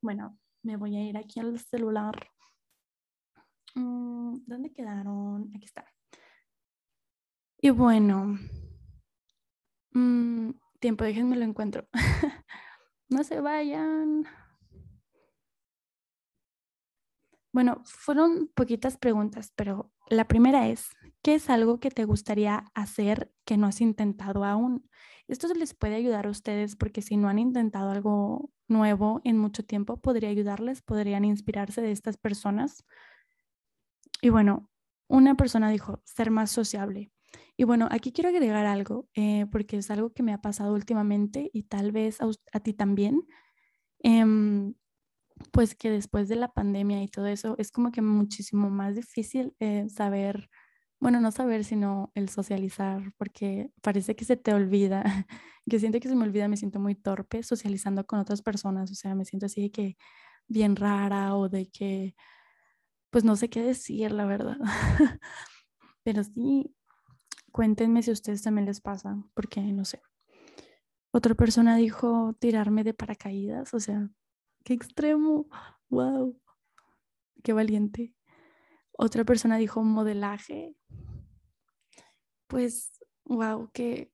Bueno, 0.00 0.36
me 0.64 0.76
voy 0.76 0.96
a 0.96 1.04
ir 1.04 1.16
aquí 1.16 1.38
al 1.38 1.56
celular. 1.60 2.16
Mm, 3.76 4.38
¿Dónde 4.44 4.72
quedaron? 4.72 5.48
Aquí 5.54 5.66
está. 5.66 5.86
Y 7.60 7.70
bueno, 7.70 8.40
mm, 9.92 10.50
tiempo, 10.80 11.04
déjenme 11.04 11.36
lo 11.36 11.44
encuentro. 11.44 11.86
No 13.08 13.22
se 13.24 13.40
vayan. 13.40 14.24
Bueno, 17.52 17.82
fueron 17.84 18.50
poquitas 18.54 18.96
preguntas, 18.96 19.52
pero 19.54 19.92
la 20.08 20.26
primera 20.26 20.66
es, 20.66 20.88
¿qué 21.22 21.34
es 21.34 21.50
algo 21.50 21.78
que 21.78 21.90
te 21.90 22.06
gustaría 22.06 22.64
hacer 22.74 23.30
que 23.44 23.58
no 23.58 23.66
has 23.66 23.82
intentado 23.82 24.44
aún? 24.44 24.88
Esto 25.28 25.52
les 25.54 25.74
puede 25.74 25.94
ayudar 25.94 26.26
a 26.26 26.30
ustedes 26.30 26.76
porque 26.76 27.02
si 27.02 27.16
no 27.16 27.28
han 27.28 27.38
intentado 27.38 27.90
algo 27.90 28.50
nuevo 28.68 29.20
en 29.24 29.38
mucho 29.38 29.64
tiempo, 29.64 29.98
podría 29.98 30.28
ayudarles, 30.28 30.82
podrían 30.82 31.24
inspirarse 31.24 31.80
de 31.80 31.92
estas 31.92 32.16
personas. 32.16 32.84
Y 34.20 34.30
bueno, 34.30 34.70
una 35.08 35.36
persona 35.36 35.70
dijo, 35.70 36.02
ser 36.04 36.30
más 36.30 36.50
sociable. 36.50 37.10
Y 37.56 37.64
bueno, 37.64 37.88
aquí 37.90 38.12
quiero 38.12 38.30
agregar 38.30 38.66
algo, 38.66 39.08
eh, 39.14 39.46
porque 39.50 39.76
es 39.78 39.90
algo 39.90 40.12
que 40.12 40.22
me 40.22 40.32
ha 40.32 40.40
pasado 40.40 40.74
últimamente 40.74 41.50
y 41.52 41.64
tal 41.64 41.92
vez 41.92 42.18
a, 42.20 42.60
ti 42.60 42.72
también. 42.72 43.22
Em, 44.00 44.74
pues 45.52 45.74
que 45.74 45.90
después 45.90 46.28
de 46.28 46.36
la 46.36 46.52
pandemia 46.52 47.02
y 47.02 47.08
todo 47.08 47.26
eso 47.26 47.56
es 47.58 47.70
como 47.72 47.92
que 47.92 48.02
muchísimo 48.02 48.70
más 48.70 48.94
difícil 48.96 49.54
eh, 49.60 49.88
saber, 49.88 50.50
bueno, 51.02 51.20
no 51.20 51.32
saber, 51.32 51.64
sino 51.64 52.12
el 52.14 52.28
socializar, 52.28 53.12
porque 53.18 53.70
parece 53.82 54.16
que 54.16 54.24
se 54.24 54.36
te 54.36 54.54
olvida. 54.54 55.02
Yo 55.66 55.78
siento 55.78 56.00
que 56.00 56.08
se 56.08 56.16
me 56.16 56.24
olvida, 56.24 56.48
me 56.48 56.56
siento 56.56 56.80
muy 56.80 56.94
torpe 56.94 57.42
socializando 57.42 58.06
con 58.06 58.20
otras 58.20 58.42
personas, 58.42 58.90
o 58.90 58.94
sea, 58.94 59.14
me 59.14 59.24
siento 59.24 59.46
así 59.46 59.62
de 59.62 59.70
que 59.70 59.96
bien 60.48 60.76
rara 60.76 61.36
o 61.36 61.48
de 61.48 61.68
que, 61.70 62.14
pues 63.10 63.24
no 63.24 63.36
sé 63.36 63.50
qué 63.50 63.62
decir, 63.62 64.12
la 64.12 64.26
verdad. 64.26 64.58
Pero 66.04 66.24
sí, 66.24 66.74
Cuéntenme 67.52 68.02
si 68.02 68.08
a 68.10 68.14
ustedes 68.14 68.42
también 68.42 68.64
les 68.64 68.80
pasa, 68.80 69.22
porque 69.34 69.60
no 69.60 69.84
sé. 69.84 70.00
Otra 71.12 71.34
persona 71.34 71.76
dijo 71.76 72.34
tirarme 72.38 72.82
de 72.82 72.94
paracaídas, 72.94 73.74
o 73.74 73.80
sea, 73.80 74.08
qué 74.64 74.72
extremo, 74.72 75.48
wow, 75.90 76.40
qué 77.44 77.52
valiente. 77.52 78.14
Otra 78.98 79.24
persona 79.24 79.56
dijo 79.56 79.82
modelaje, 79.82 80.76
pues, 82.46 82.92
wow, 83.24 83.70
que, 83.72 84.12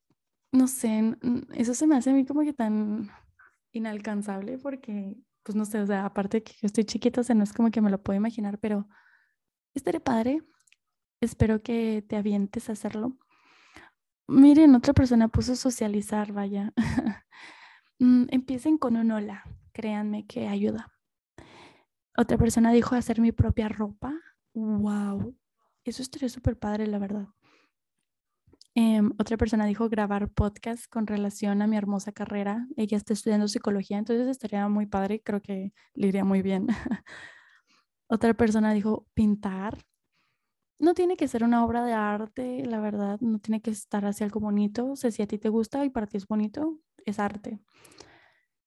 no 0.52 0.68
sé, 0.68 1.16
eso 1.54 1.74
se 1.74 1.86
me 1.86 1.96
hace 1.96 2.10
a 2.10 2.12
mí 2.14 2.24
como 2.24 2.42
que 2.42 2.52
tan 2.52 3.10
inalcanzable 3.72 4.58
porque, 4.58 5.16
pues 5.42 5.56
no 5.56 5.64
sé, 5.64 5.80
o 5.80 5.86
sea, 5.86 6.04
aparte 6.04 6.42
que 6.42 6.52
yo 6.52 6.66
estoy 6.66 6.84
chiquita, 6.84 7.20
o 7.20 7.24
sea, 7.24 7.34
no 7.34 7.44
es 7.44 7.52
como 7.52 7.70
que 7.70 7.80
me 7.80 7.90
lo 7.90 8.02
puedo 8.02 8.16
imaginar, 8.16 8.58
pero 8.58 8.88
estaré 9.74 10.00
padre. 10.00 10.42
Espero 11.20 11.62
que 11.62 12.04
te 12.08 12.16
avientes 12.16 12.68
a 12.68 12.72
hacerlo. 12.72 13.18
Miren, 14.28 14.74
otra 14.74 14.92
persona 14.92 15.28
puso 15.28 15.56
socializar, 15.56 16.32
vaya. 16.32 16.72
Mm, 18.00 18.26
empiecen 18.30 18.78
con 18.78 18.96
un 18.96 19.10
hola, 19.10 19.42
créanme 19.72 20.24
que 20.24 20.46
ayuda. 20.46 20.92
Otra 22.16 22.38
persona 22.38 22.70
dijo 22.70 22.94
hacer 22.94 23.20
mi 23.20 23.32
propia 23.32 23.68
ropa. 23.68 24.14
Wow, 24.60 25.36
eso 25.84 26.02
estaría 26.02 26.28
súper 26.28 26.58
padre, 26.58 26.88
la 26.88 26.98
verdad. 26.98 27.28
Em, 28.74 29.12
otra 29.16 29.36
persona 29.36 29.66
dijo 29.66 29.88
grabar 29.88 30.30
podcast 30.30 30.86
con 30.90 31.06
relación 31.06 31.62
a 31.62 31.68
mi 31.68 31.76
hermosa 31.76 32.10
carrera. 32.10 32.66
Ella 32.76 32.96
está 32.96 33.12
estudiando 33.12 33.46
psicología, 33.46 33.98
entonces 33.98 34.26
estaría 34.26 34.66
muy 34.68 34.86
padre, 34.86 35.22
creo 35.22 35.40
que 35.40 35.72
le 35.94 36.08
iría 36.08 36.24
muy 36.24 36.42
bien. 36.42 36.66
otra 38.08 38.34
persona 38.34 38.72
dijo 38.72 39.06
pintar 39.14 39.78
no 40.80 40.94
tiene 40.94 41.16
que 41.16 41.28
ser 41.28 41.44
una 41.44 41.64
obra 41.64 41.84
de 41.84 41.92
arte, 41.92 42.64
la 42.64 42.80
verdad, 42.80 43.20
no 43.20 43.38
tiene 43.38 43.60
que 43.60 43.70
estar 43.70 44.04
así 44.04 44.24
algo 44.24 44.40
bonito. 44.40 44.94
Si 44.96 45.22
a 45.22 45.26
ti 45.26 45.38
te 45.38 45.48
gusta 45.48 45.84
y 45.84 45.90
para 45.90 46.06
ti 46.06 46.16
es 46.16 46.26
bonito, 46.26 46.78
es 47.04 47.18
arte. 47.18 47.60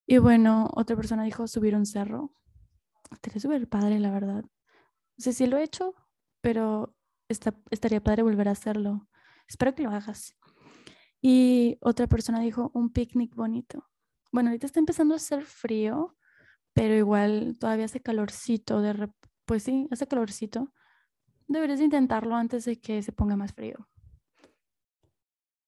Y 0.06 0.18
bueno, 0.18 0.70
otra 0.74 0.96
persona 0.96 1.24
dijo 1.24 1.46
subir 1.46 1.74
un 1.74 1.86
cerro. 1.86 2.34
Estaría 3.10 3.40
súper 3.40 3.68
padre, 3.68 3.98
la 3.98 4.10
verdad. 4.10 4.44
O 5.18 5.22
sea, 5.22 5.32
sí 5.32 5.46
lo 5.46 5.56
he 5.58 5.64
hecho, 5.64 5.94
pero 6.40 6.94
estaría 7.28 8.02
padre 8.02 8.22
volver 8.22 8.48
a 8.48 8.52
hacerlo. 8.52 9.08
Espero 9.48 9.74
que 9.74 9.82
lo 9.82 9.90
hagas. 9.90 10.36
Y 11.20 11.78
otra 11.80 12.06
persona 12.06 12.40
dijo 12.40 12.70
un 12.74 12.90
picnic 12.90 13.34
bonito. 13.34 13.88
Bueno, 14.32 14.50
ahorita 14.50 14.66
está 14.66 14.80
empezando 14.80 15.14
a 15.14 15.18
hacer 15.18 15.44
frío, 15.44 16.16
pero 16.72 16.94
igual 16.94 17.56
todavía 17.58 17.84
hace 17.84 18.00
calorcito. 18.00 18.80
De 18.80 19.10
pues 19.44 19.62
sí, 19.62 19.88
hace 19.90 20.06
calorcito 20.06 20.72
deberías 21.46 21.80
intentarlo 21.80 22.34
antes 22.34 22.64
de 22.64 22.80
que 22.80 23.02
se 23.02 23.12
ponga 23.12 23.36
más 23.36 23.52
frío. 23.52 23.88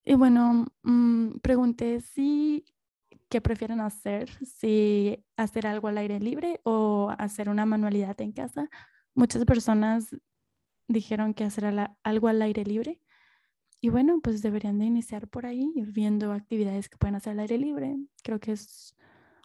Y 0.04 0.14
bueno, 0.14 0.66
mm, 0.82 1.38
pregunté 1.40 2.00
si 2.00 2.64
qué 3.28 3.40
prefieren 3.40 3.80
hacer, 3.80 4.30
si 4.44 5.24
hacer 5.36 5.66
algo 5.66 5.88
al 5.88 5.98
aire 5.98 6.20
libre 6.20 6.60
o 6.64 7.12
hacer 7.18 7.48
una 7.48 7.66
manualidad 7.66 8.20
en 8.20 8.32
casa. 8.32 8.68
Muchas 9.14 9.44
personas 9.44 10.14
dijeron 10.88 11.34
que 11.34 11.44
hacer 11.44 11.64
algo 12.02 12.28
al 12.28 12.42
aire 12.42 12.64
libre 12.64 13.00
y 13.84 13.90
bueno, 13.90 14.20
pues 14.22 14.40
deberían 14.40 14.78
de 14.78 14.86
iniciar 14.86 15.28
por 15.28 15.44
ahí, 15.44 15.70
viendo 15.88 16.32
actividades 16.32 16.88
que 16.88 16.96
pueden 16.96 17.16
hacer 17.16 17.32
al 17.32 17.40
aire 17.40 17.58
libre. 17.58 17.98
Creo 18.22 18.40
que 18.40 18.52
es 18.52 18.96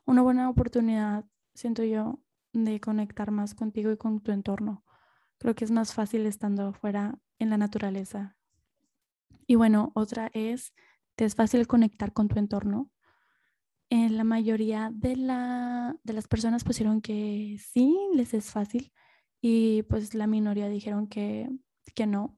una 0.05 0.21
buena 0.21 0.49
oportunidad, 0.49 1.25
siento 1.53 1.83
yo, 1.83 2.21
de 2.53 2.79
conectar 2.79 3.31
más 3.31 3.53
contigo 3.53 3.91
y 3.91 3.97
con 3.97 4.21
tu 4.21 4.31
entorno. 4.31 4.85
Creo 5.39 5.55
que 5.55 5.65
es 5.65 5.71
más 5.71 5.93
fácil 5.93 6.25
estando 6.25 6.67
afuera 6.67 7.19
en 7.37 7.49
la 7.49 7.57
naturaleza. 7.57 8.37
Y 9.45 9.55
bueno, 9.55 9.91
otra 9.93 10.31
es, 10.33 10.73
te 11.15 11.25
es 11.25 11.35
fácil 11.35 11.67
conectar 11.67 12.13
con 12.13 12.29
tu 12.29 12.39
entorno. 12.39 12.89
En 13.89 14.15
la 14.15 14.23
mayoría 14.23 14.89
de, 14.93 15.17
la, 15.17 15.97
de 16.03 16.13
las 16.13 16.29
personas 16.29 16.63
pusieron 16.63 17.01
que 17.01 17.57
sí, 17.59 17.93
les 18.13 18.33
es 18.33 18.51
fácil 18.51 18.93
y 19.41 19.83
pues 19.83 20.13
la 20.13 20.27
minoría 20.27 20.69
dijeron 20.69 21.07
que, 21.07 21.49
que 21.95 22.07
no. 22.07 22.37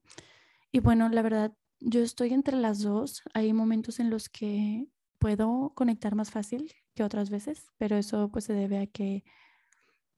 Y 0.72 0.80
bueno, 0.80 1.08
la 1.08 1.22
verdad, 1.22 1.54
yo 1.80 2.00
estoy 2.02 2.32
entre 2.32 2.56
las 2.56 2.82
dos. 2.82 3.22
Hay 3.34 3.52
momentos 3.52 4.00
en 4.00 4.10
los 4.10 4.28
que 4.28 4.88
puedo 5.18 5.72
conectar 5.74 6.14
más 6.14 6.30
fácil 6.30 6.72
que 6.94 7.04
otras 7.04 7.30
veces, 7.30 7.66
pero 7.78 7.96
eso 7.96 8.30
pues 8.30 8.44
se 8.46 8.54
debe 8.54 8.78
a 8.78 8.86
que 8.86 9.24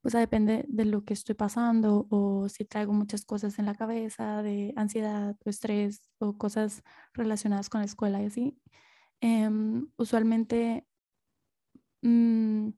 pues 0.03 0.13
depende 0.15 0.67
de 0.69 0.85
lo 0.85 1.05
que 1.05 1.15
estoy 1.15 1.35
pasando 1.35 2.07
o 2.11 2.49
si 2.51 2.67
traigo 2.67 2.93
muchas 2.93 3.25
cosas 3.25 3.59
en 3.59 3.65
la 3.65 3.75
cabeza 3.75 4.43
de 4.43 4.75
ansiedad 4.77 5.35
o 5.45 5.49
estrés 5.51 6.03
o 6.19 6.37
cosas 6.37 6.83
relacionadas 7.15 7.71
con 7.71 7.81
la 7.81 7.87
escuela 7.87 8.23
y 8.23 8.27
así. 8.27 8.59
Em, 9.23 9.89
usualmente, 9.97 10.87
mm, 12.03 12.75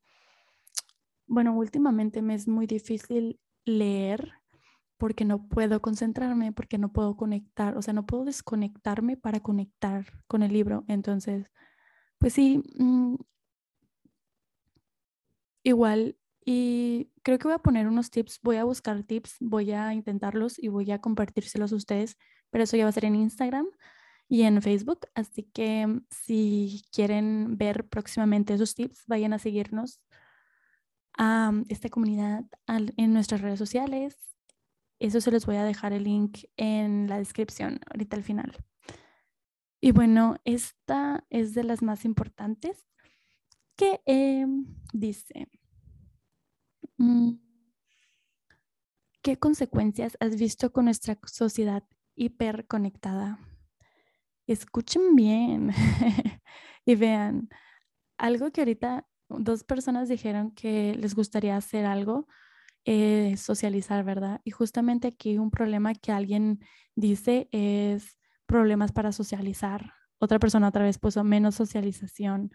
bueno, 1.27 1.55
últimamente 1.57 2.23
me 2.23 2.35
es 2.35 2.49
muy 2.49 2.67
difícil 2.67 3.41
leer 3.67 4.33
porque 4.99 5.25
no 5.27 5.49
puedo 5.49 5.83
concentrarme, 5.83 6.53
porque 6.53 6.79
no 6.79 6.93
puedo 6.93 7.17
conectar, 7.17 7.77
o 7.77 7.83
sea, 7.83 7.95
no 7.95 8.07
puedo 8.07 8.25
desconectarme 8.25 9.17
para 9.17 9.41
conectar 9.41 10.07
con 10.29 10.43
el 10.43 10.53
libro. 10.53 10.85
Entonces, 10.89 11.47
pues 12.19 12.35
sí, 12.35 12.63
mm, 12.79 13.17
igual 15.63 16.17
y 16.45 17.11
creo 17.23 17.39
que 17.39 17.49
voy 17.49 17.55
a 17.55 17.59
poner 17.59 17.89
unos 17.89 18.11
tips, 18.11 18.41
voy 18.43 18.57
a 18.57 18.65
buscar 18.65 19.03
tips, 19.03 19.37
voy 19.41 19.73
a 19.73 19.93
intentarlos 19.93 20.59
y 20.63 20.69
voy 20.69 20.93
a 20.93 21.01
compartírselos 21.01 21.73
a 21.73 21.77
ustedes, 21.77 22.17
pero 22.51 22.65
eso 22.65 22.77
ya 22.77 22.85
va 22.85 22.91
a 22.91 22.93
ser 22.93 23.05
en 23.05 23.17
Instagram 23.17 23.67
y 24.29 24.43
en 24.43 24.63
Facebook. 24.63 25.01
Así 25.15 25.43
que 25.43 26.03
si 26.11 26.85
quieren 26.93 27.59
ver 27.59 27.89
próximamente 27.89 28.55
esos 28.55 28.77
tips, 28.77 29.05
vayan 29.09 29.33
a 29.33 29.41
seguirnos 29.41 30.01
a 31.17 31.53
esta 31.69 31.89
comunidad 31.89 32.45
en 32.67 33.13
nuestras 33.13 33.41
redes 33.41 33.59
sociales. 33.59 34.17
Eso 34.99 35.21
se 35.21 35.31
les 35.31 35.47
voy 35.47 35.57
a 35.57 35.65
dejar 35.65 35.93
el 35.93 36.05
link 36.05 36.45
en 36.57 37.09
la 37.09 37.19
descripción 37.19 37.81
ahorita 37.91 38.17
al 38.17 38.23
final. 38.23 38.57
Y 39.81 39.93
bueno, 39.93 40.37
esta 40.45 41.25
es 41.31 41.55
de 41.55 41.65
las 41.65 41.83
más 41.83 42.05
importantes 42.05 42.87
que 43.77 44.01
em, 44.07 44.65
dice, 44.93 45.49
Mm. 46.99 47.39
¿Qué 49.23 49.39
consecuencias 49.39 50.17
has 50.21 50.37
visto 50.37 50.73
con 50.73 50.87
nuestra 50.87 51.19
sociedad 51.27 51.85
hiperconectada? 52.15 53.39
Escuchen 54.47 55.17
bien 55.17 55.73
y 56.87 56.95
vean, 56.95 57.49
algo 58.17 58.53
que 58.53 58.61
ahorita 58.61 59.07
dos 59.29 59.65
personas 59.65 60.09
dijeron 60.09 60.51
que 60.53 60.95
les 60.95 61.15
gustaría 61.15 61.57
hacer 61.57 61.85
algo, 61.87 62.27
eh, 62.85 63.37
socializar, 63.37 64.05
¿verdad? 64.05 64.41
Y 64.45 64.53
justamente 64.53 65.09
aquí 65.09 65.39
un 65.39 65.51
problema 65.51 65.95
que 65.95 66.13
alguien 66.13 66.61
dice 66.95 67.49
es 67.53 68.17
problemas 68.47 68.93
para 68.93 69.13
socializar. 69.13 69.93
Otra 70.19 70.39
persona 70.39 70.69
otra 70.69 70.85
vez 70.85 70.99
puso 70.99 71.25
menos 71.25 71.57
socialización. 71.57 72.53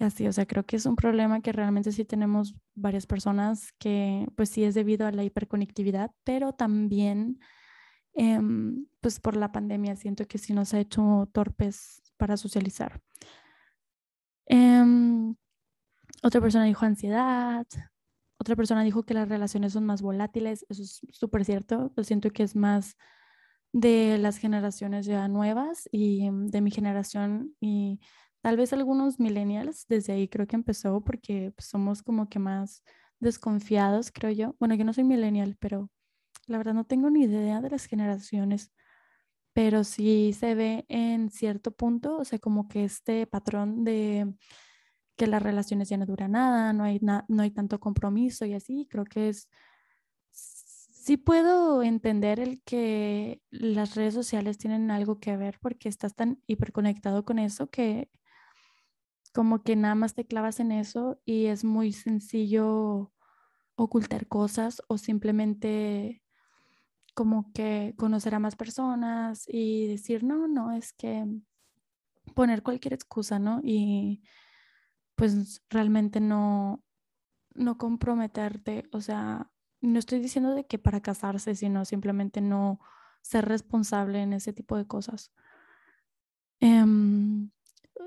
Así, 0.00 0.26
o 0.26 0.32
sea, 0.32 0.46
creo 0.46 0.66
que 0.66 0.76
es 0.76 0.86
un 0.86 0.96
problema 0.96 1.40
que 1.40 1.52
realmente 1.52 1.92
sí 1.92 2.04
tenemos 2.04 2.54
varias 2.74 3.06
personas 3.06 3.72
que 3.78 4.26
pues 4.36 4.50
sí 4.50 4.64
es 4.64 4.74
debido 4.74 5.06
a 5.06 5.12
la 5.12 5.24
hiperconectividad, 5.24 6.10
pero 6.24 6.52
también 6.52 7.38
em, 8.14 8.86
pues 9.00 9.20
por 9.20 9.36
la 9.36 9.52
pandemia 9.52 9.96
siento 9.96 10.26
que 10.26 10.38
sí 10.38 10.52
nos 10.52 10.74
ha 10.74 10.80
hecho 10.80 11.28
torpes 11.32 12.02
para 12.16 12.36
socializar. 12.36 13.00
Em, 14.46 15.36
otra 16.22 16.40
persona 16.40 16.64
dijo 16.64 16.84
ansiedad, 16.84 17.66
otra 18.38 18.56
persona 18.56 18.82
dijo 18.82 19.04
que 19.04 19.14
las 19.14 19.28
relaciones 19.28 19.72
son 19.72 19.84
más 19.86 20.02
volátiles, 20.02 20.66
eso 20.68 20.82
es 20.82 21.00
súper 21.10 21.44
cierto, 21.44 21.92
yo 21.96 22.04
siento 22.04 22.30
que 22.30 22.42
es 22.42 22.56
más 22.56 22.96
de 23.72 24.18
las 24.18 24.38
generaciones 24.38 25.06
ya 25.06 25.26
nuevas 25.28 25.88
y 25.92 26.26
em, 26.26 26.48
de 26.48 26.60
mi 26.60 26.70
generación 26.70 27.56
y 27.60 28.00
Tal 28.44 28.58
vez 28.58 28.74
algunos 28.74 29.18
millennials, 29.18 29.86
desde 29.88 30.12
ahí 30.12 30.28
creo 30.28 30.46
que 30.46 30.54
empezó 30.54 31.00
porque 31.02 31.54
pues, 31.56 31.66
somos 31.66 32.02
como 32.02 32.28
que 32.28 32.38
más 32.38 32.84
desconfiados, 33.18 34.10
creo 34.12 34.32
yo. 34.32 34.54
Bueno, 34.58 34.74
yo 34.74 34.84
no 34.84 34.92
soy 34.92 35.04
millennial, 35.04 35.56
pero 35.58 35.88
la 36.46 36.58
verdad 36.58 36.74
no 36.74 36.84
tengo 36.84 37.08
ni 37.08 37.22
idea 37.22 37.62
de 37.62 37.70
las 37.70 37.86
generaciones, 37.86 38.70
pero 39.54 39.82
sí 39.82 40.34
se 40.34 40.54
ve 40.54 40.84
en 40.90 41.30
cierto 41.30 41.70
punto, 41.70 42.18
o 42.18 42.24
sea, 42.26 42.38
como 42.38 42.68
que 42.68 42.84
este 42.84 43.26
patrón 43.26 43.82
de 43.82 44.34
que 45.16 45.26
las 45.26 45.42
relaciones 45.42 45.88
ya 45.88 45.96
no 45.96 46.06
duran 46.06 46.32
nada, 46.32 46.72
no 46.72 46.84
hay, 46.84 47.00
no 47.00 47.42
hay 47.42 47.50
tanto 47.50 47.80
compromiso 47.80 48.44
y 48.44 48.54
así, 48.54 48.86
creo 48.90 49.04
que 49.04 49.28
es, 49.28 49.48
sí 50.32 51.16
puedo 51.16 51.82
entender 51.82 52.40
el 52.40 52.62
que 52.62 53.42
las 53.50 53.94
redes 53.94 54.14
sociales 54.14 54.58
tienen 54.58 54.90
algo 54.90 55.20
que 55.20 55.36
ver 55.36 55.58
porque 55.60 55.88
estás 55.88 56.14
tan 56.14 56.42
hiperconectado 56.46 57.24
con 57.24 57.38
eso 57.38 57.68
que 57.68 58.10
como 59.34 59.62
que 59.62 59.76
nada 59.76 59.96
más 59.96 60.14
te 60.14 60.26
clavas 60.26 60.60
en 60.60 60.72
eso 60.72 61.20
y 61.24 61.46
es 61.46 61.64
muy 61.64 61.92
sencillo 61.92 63.12
ocultar 63.76 64.28
cosas 64.28 64.80
o 64.88 64.96
simplemente 64.96 66.22
como 67.14 67.52
que 67.52 67.94
conocer 67.96 68.34
a 68.34 68.38
más 68.38 68.56
personas 68.56 69.44
y 69.48 69.86
decir, 69.88 70.24
no, 70.24 70.48
no, 70.48 70.72
es 70.72 70.92
que 70.92 71.26
poner 72.34 72.62
cualquier 72.62 72.94
excusa, 72.94 73.38
¿no? 73.38 73.60
Y 73.62 74.22
pues 75.16 75.62
realmente 75.70 76.20
no, 76.20 76.84
no 77.54 77.78
comprometerte, 77.78 78.88
o 78.92 79.00
sea, 79.00 79.50
no 79.80 79.98
estoy 79.98 80.20
diciendo 80.20 80.54
de 80.54 80.66
que 80.66 80.78
para 80.78 81.00
casarse, 81.00 81.54
sino 81.54 81.84
simplemente 81.84 82.40
no 82.40 82.80
ser 83.22 83.46
responsable 83.46 84.22
en 84.22 84.32
ese 84.32 84.52
tipo 84.52 84.76
de 84.76 84.86
cosas. 84.86 85.32
Em, 86.60 87.50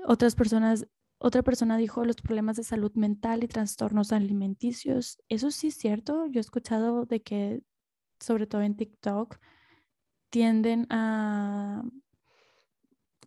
otras 0.06 0.34
personas 0.34 0.86
otra 1.20 1.42
persona 1.42 1.76
dijo 1.76 2.04
los 2.04 2.16
problemas 2.16 2.56
de 2.56 2.62
salud 2.62 2.92
mental 2.94 3.42
y 3.42 3.48
trastornos 3.48 4.12
alimenticios. 4.12 5.20
Eso 5.28 5.50
sí 5.50 5.68
es 5.68 5.74
cierto. 5.74 6.26
Yo 6.26 6.38
he 6.38 6.40
escuchado 6.40 7.06
de 7.06 7.22
que, 7.22 7.62
sobre 8.20 8.46
todo 8.46 8.62
en 8.62 8.76
TikTok, 8.76 9.38
tienden 10.30 10.86
a 10.90 11.82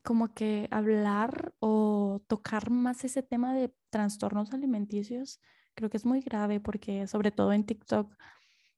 como 0.04 0.34
que 0.34 0.68
hablar 0.72 1.54
o 1.60 2.22
tocar 2.28 2.70
más 2.72 3.04
ese 3.04 3.24
tema 3.24 3.54
de 3.54 3.74
trastornos 3.90 4.54
alimenticios. 4.54 5.40
Creo 5.76 5.90
que 5.90 5.98
es 5.98 6.06
muy 6.06 6.22
grave 6.22 6.60
porque 6.60 7.08
sobre 7.08 7.32
todo 7.32 7.54
en 7.54 7.66
TikTok, 7.66 8.16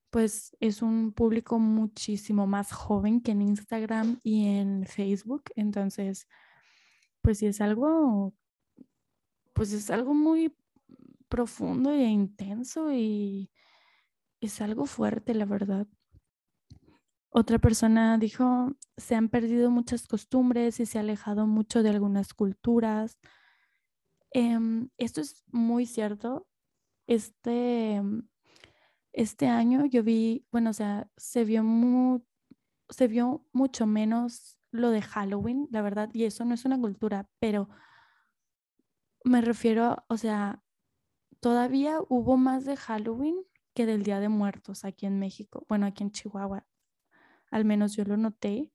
pues 0.09 0.55
es 0.59 0.81
un 0.81 1.13
público 1.13 1.59
muchísimo 1.59 2.47
más 2.47 2.71
joven 2.71 3.21
que 3.21 3.31
en 3.31 3.41
Instagram 3.41 4.19
y 4.23 4.47
en 4.47 4.85
Facebook. 4.85 5.43
Entonces, 5.55 6.27
pues 7.21 7.41
es 7.43 7.61
algo 7.61 8.33
pues 9.53 9.71
es 9.73 9.89
algo 9.89 10.13
muy 10.13 10.53
profundo 11.29 11.91
e 11.91 12.03
intenso 12.05 12.91
y 12.91 13.51
es 14.41 14.61
algo 14.61 14.85
fuerte, 14.85 15.33
la 15.33 15.45
verdad. 15.45 15.87
Otra 17.35 17.57
persona 17.57 18.19
dijo, 18.19 18.75
se 18.95 19.15
han 19.15 19.27
perdido 19.27 19.71
muchas 19.71 20.05
costumbres 20.05 20.79
y 20.79 20.85
se 20.85 20.99
ha 20.99 21.01
alejado 21.01 21.47
mucho 21.47 21.81
de 21.81 21.89
algunas 21.89 22.35
culturas. 22.35 23.17
Em, 24.29 24.89
esto 24.99 25.19
es 25.21 25.43
muy 25.51 25.87
cierto. 25.87 26.47
Este, 27.07 27.99
este 29.13 29.47
año 29.47 29.85
yo 29.87 30.03
vi, 30.03 30.45
bueno, 30.51 30.69
o 30.69 30.73
sea, 30.73 31.09
se 31.17 31.43
vio, 31.43 31.63
se 32.89 33.07
vio 33.07 33.47
mucho 33.51 33.87
menos 33.87 34.59
lo 34.69 34.91
de 34.91 35.01
Halloween, 35.01 35.67
la 35.71 35.81
verdad, 35.81 36.11
y 36.13 36.25
eso 36.25 36.45
no 36.45 36.53
es 36.53 36.65
una 36.65 36.79
cultura, 36.79 37.27
pero 37.39 37.67
me 39.23 39.41
refiero, 39.41 40.03
o 40.07 40.17
sea, 40.17 40.63
todavía 41.39 41.97
hubo 42.09 42.37
más 42.37 42.65
de 42.65 42.77
Halloween 42.77 43.37
que 43.73 43.87
del 43.87 44.03
Día 44.03 44.19
de 44.19 44.29
Muertos 44.29 44.85
aquí 44.85 45.07
en 45.07 45.17
México, 45.17 45.65
bueno, 45.67 45.87
aquí 45.87 46.03
en 46.03 46.11
Chihuahua, 46.11 46.67
al 47.53 47.65
menos 47.65 47.95
yo 47.95 48.03
lo 48.03 48.17
noté 48.17 48.71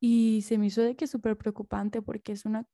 y 0.00 0.42
se 0.42 0.56
me 0.56 0.66
hizo 0.66 0.82
de 0.82 0.94
que 0.96 1.08
súper 1.08 1.36
preocupante 1.36 2.00
porque 2.00 2.32
es 2.32 2.44
una 2.44 2.66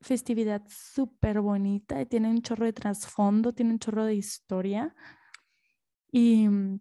festividad 0.00 0.62
súper 0.68 1.40
bonita 1.40 2.00
y 2.00 2.06
tiene 2.06 2.28
un 2.30 2.42
chorro 2.42 2.64
de 2.64 2.72
trasfondo, 2.72 3.52
tiene 3.52 3.72
un 3.72 3.78
chorro 3.80 4.04
de 4.04 4.14
historia 4.14 4.94
y 6.12 6.48
mm, 6.48 6.80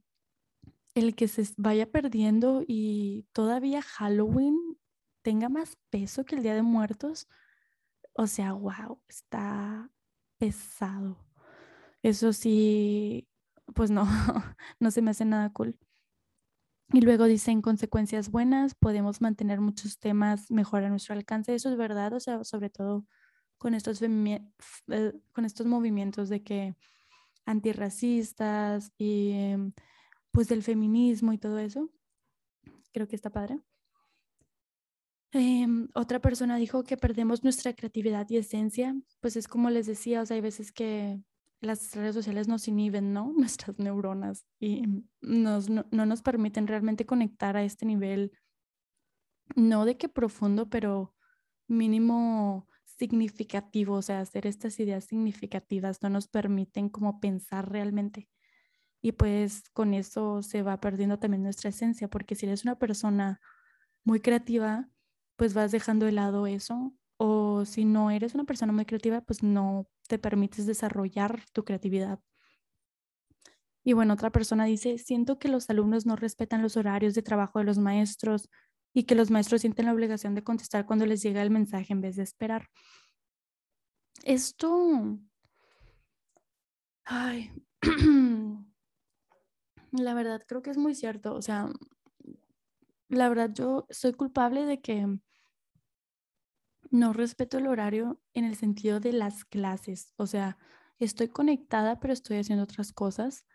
el 0.94 1.16
que 1.16 1.28
se 1.28 1.44
vaya 1.58 1.92
perdiendo 1.92 2.64
y 2.68 3.26
todavía 3.34 3.82
Halloween 3.82 4.78
tenga 5.24 5.50
más 5.50 5.78
peso 5.90 6.26
que 6.26 6.36
el 6.36 6.44
Día 6.44 6.54
de 6.54 6.62
Muertos, 6.62 7.28
o 8.14 8.28
sea, 8.28 8.54
wow, 8.54 9.02
está 9.08 9.90
pesado. 10.38 11.26
Eso 12.04 12.34
sí, 12.34 13.28
pues 13.74 13.90
no, 13.90 14.06
no 14.80 14.92
se 14.92 15.02
me 15.02 15.12
hace 15.12 15.26
nada 15.26 15.50
cool. 15.52 15.80
Y 16.94 17.02
luego 17.02 17.26
dicen 17.26 17.64
consecuencias 17.64 18.30
buenas, 18.30 18.76
podemos 18.76 19.20
mantener 19.20 19.60
muchos 19.60 19.98
temas 19.98 20.52
mejor 20.52 20.84
a 20.84 20.90
nuestro 20.90 21.16
alcance. 21.16 21.56
Eso 21.56 21.70
es 21.72 21.76
verdad, 21.76 22.14
o 22.14 22.20
sea, 22.20 22.44
sobre 22.44 22.70
todo 22.70 23.08
con 23.58 23.74
estos, 23.74 24.00
eh, 24.04 24.44
con 25.32 25.46
estos 25.46 25.66
movimientos 25.66 26.30
de 26.30 26.44
que 26.44 26.76
antirracistas 27.46 28.92
y 28.98 29.32
em, 29.32 29.74
pues 30.32 30.48
del 30.50 30.62
feminismo 30.62 31.34
y 31.34 31.40
todo 31.40 31.58
eso. 31.58 31.90
Creo 32.94 33.08
que 33.08 33.16
está 33.16 33.32
padre. 33.32 33.60
Em, 35.32 35.88
otra 35.96 36.20
persona 36.20 36.58
dijo 36.58 36.84
que 36.84 36.96
perdemos 36.96 37.44
nuestra 37.44 37.74
creatividad 37.74 38.30
y 38.30 38.38
esencia. 38.38 38.96
Pues 39.20 39.36
es 39.36 39.48
como 39.48 39.72
les 39.72 39.88
decía, 39.88 40.22
o 40.22 40.26
sea, 40.28 40.36
hay 40.36 40.42
veces 40.42 40.72
que 40.72 41.20
las 41.64 41.96
redes 41.96 42.16
sociales 42.16 42.48
nos 42.48 42.68
inhiben, 42.68 43.14
¿no? 43.14 43.34
Nuestras 43.38 43.80
neuronas 43.80 44.46
y 44.60 44.84
nos, 45.22 45.70
no, 45.70 45.86
no, 45.92 46.06
nos 46.06 46.22
permiten 46.22 46.68
realmente 46.68 47.06
conectar 47.06 47.58
a 47.58 47.64
este 47.64 47.86
nivel, 47.86 48.32
no 49.56 49.86
de 49.86 49.98
qué 49.98 50.10
profundo, 50.10 50.70
pero 50.70 51.14
mínimo 51.68 52.68
significativo, 52.84 53.96
o 53.96 54.02
sea, 54.02 54.22
hacer 54.22 54.48
estas 54.48 54.80
ideas 54.80 55.06
significativas 55.06 56.02
no 56.02 56.10
nos 56.10 56.28
permiten 56.28 56.90
como 56.90 57.20
pensar 57.20 57.72
realmente. 57.72 58.30
Y 59.02 59.14
pues 59.14 59.70
con 59.74 59.94
eso 59.94 60.42
se 60.44 60.62
va 60.62 60.80
perdiendo 60.80 61.20
también 61.20 61.44
nuestra 61.44 61.70
esencia, 61.70 62.08
porque 62.08 62.36
si 62.36 62.46
eres 62.46 62.64
una 62.64 62.80
persona 62.80 63.42
muy 64.06 64.22
creativa, 64.22 64.90
pues 65.36 65.54
vas 65.54 65.72
dejando 65.72 66.06
de 66.06 66.14
lado 66.14 66.48
eso, 66.48 66.94
o 67.18 67.66
si 67.66 67.86
no 67.86 68.12
eres 68.12 68.34
una 68.36 68.46
persona 68.46 68.74
muy 68.74 68.86
creativa, 68.86 69.22
pues 69.22 69.44
no 69.44 69.88
te 70.08 70.20
permites 70.20 70.66
desarrollar 70.66 71.44
tu 71.54 71.64
creatividad. 71.64 72.20
Y 73.84 73.94
bueno, 73.94 74.14
otra 74.14 74.32
persona 74.32 74.66
dice, 74.66 74.98
siento 74.98 75.40
que 75.40 75.50
los 75.50 75.70
alumnos 75.70 76.06
no 76.06 76.16
respetan 76.16 76.62
los 76.62 76.78
horarios 76.78 77.16
de 77.16 77.22
trabajo 77.22 77.60
de 77.60 77.66
los 77.66 77.78
maestros 77.78 78.50
y 78.94 79.04
que 79.04 79.16
los 79.16 79.30
maestros 79.30 79.62
sienten 79.62 79.88
la 79.88 79.94
obligación 79.94 80.36
de 80.36 80.44
contestar 80.44 80.86
cuando 80.86 81.06
les 81.06 81.22
llega 81.22 81.42
el 81.42 81.50
mensaje 81.50 81.92
en 81.92 82.02
vez 82.02 82.16
de 82.16 82.24
esperar. 82.24 82.70
Esto, 84.24 85.20
ay, 87.04 87.52
la 89.92 90.14
verdad 90.14 90.44
creo 90.48 90.62
que 90.62 90.70
es 90.70 90.78
muy 90.78 90.96
cierto. 90.96 91.34
O 91.34 91.42
sea, 91.42 91.70
la 93.10 93.28
verdad 93.28 93.52
yo 93.54 93.86
soy 93.90 94.14
culpable 94.14 94.66
de 94.66 94.82
que 94.82 95.20
no 96.94 97.12
respeto 97.12 97.58
el 97.58 97.68
horario 97.68 98.22
en 98.34 98.46
el 98.46 98.56
sentido 98.56 99.00
de 99.00 99.14
las 99.14 99.46
clases. 99.46 100.14
O 100.16 100.28
sea, 100.28 100.60
estoy 101.00 101.28
conectada, 101.28 102.00
pero 102.00 102.14
estoy 102.14 102.38
haciendo 102.38 102.64
otras 102.64 102.94
cosas. 102.94 103.46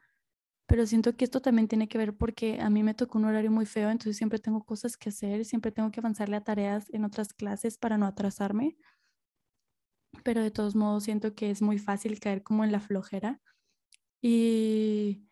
Pero 0.66 0.87
siento 0.87 1.16
que 1.16 1.24
esto 1.24 1.40
también 1.40 1.68
tiene 1.68 1.88
que 1.88 1.98
ver 1.98 2.16
porque 2.16 2.61
a 2.61 2.68
mí 2.68 2.83
me 2.83 2.94
tocó 2.94 3.18
un 3.18 3.27
horario 3.27 3.51
muy 3.51 3.64
feo, 3.64 3.90
entonces 3.90 4.16
siempre 4.18 4.40
tengo 4.40 4.64
cosas 4.64 4.96
que 4.96 5.11
hacer, 5.11 5.44
siempre 5.44 5.72
tengo 5.72 5.90
que 5.90 6.01
avanzarle 6.01 6.37
a 6.37 6.44
tareas 6.44 6.92
en 6.92 7.05
otras 7.05 7.33
clases 7.33 7.79
para 7.79 7.96
no 7.96 8.07
atrasarme. 8.07 8.77
Pero 10.24 10.42
de 10.42 10.51
todos 10.51 10.74
modos 10.74 11.05
siento 11.05 11.35
que 11.35 11.51
es 11.51 11.62
muy 11.62 11.79
fácil 11.79 12.18
caer 12.18 12.42
como 12.42 12.64
en 12.64 12.72
la 12.72 12.81
flojera. 12.81 13.40
Y 14.20 15.29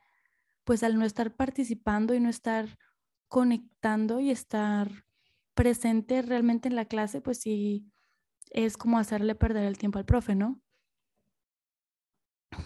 pues 0.65 0.85
al 0.85 0.97
no 0.99 1.05
estar 1.05 1.35
participando 1.35 2.15
y 2.15 2.21
no 2.21 2.29
estar 2.29 2.79
conectando 3.29 4.21
y 4.21 4.31
estar 4.31 5.07
presente 5.55 6.23
realmente 6.23 6.69
en 6.69 6.77
la 6.77 6.85
clase, 6.85 7.21
pues 7.21 7.41
sí 7.41 7.93
es 8.51 8.77
como 8.77 8.99
hacerle 8.99 9.35
perder 9.35 9.65
el 9.65 9.79
tiempo 9.79 9.99
al 9.99 10.05
profe, 10.07 10.35
¿no? 10.35 10.61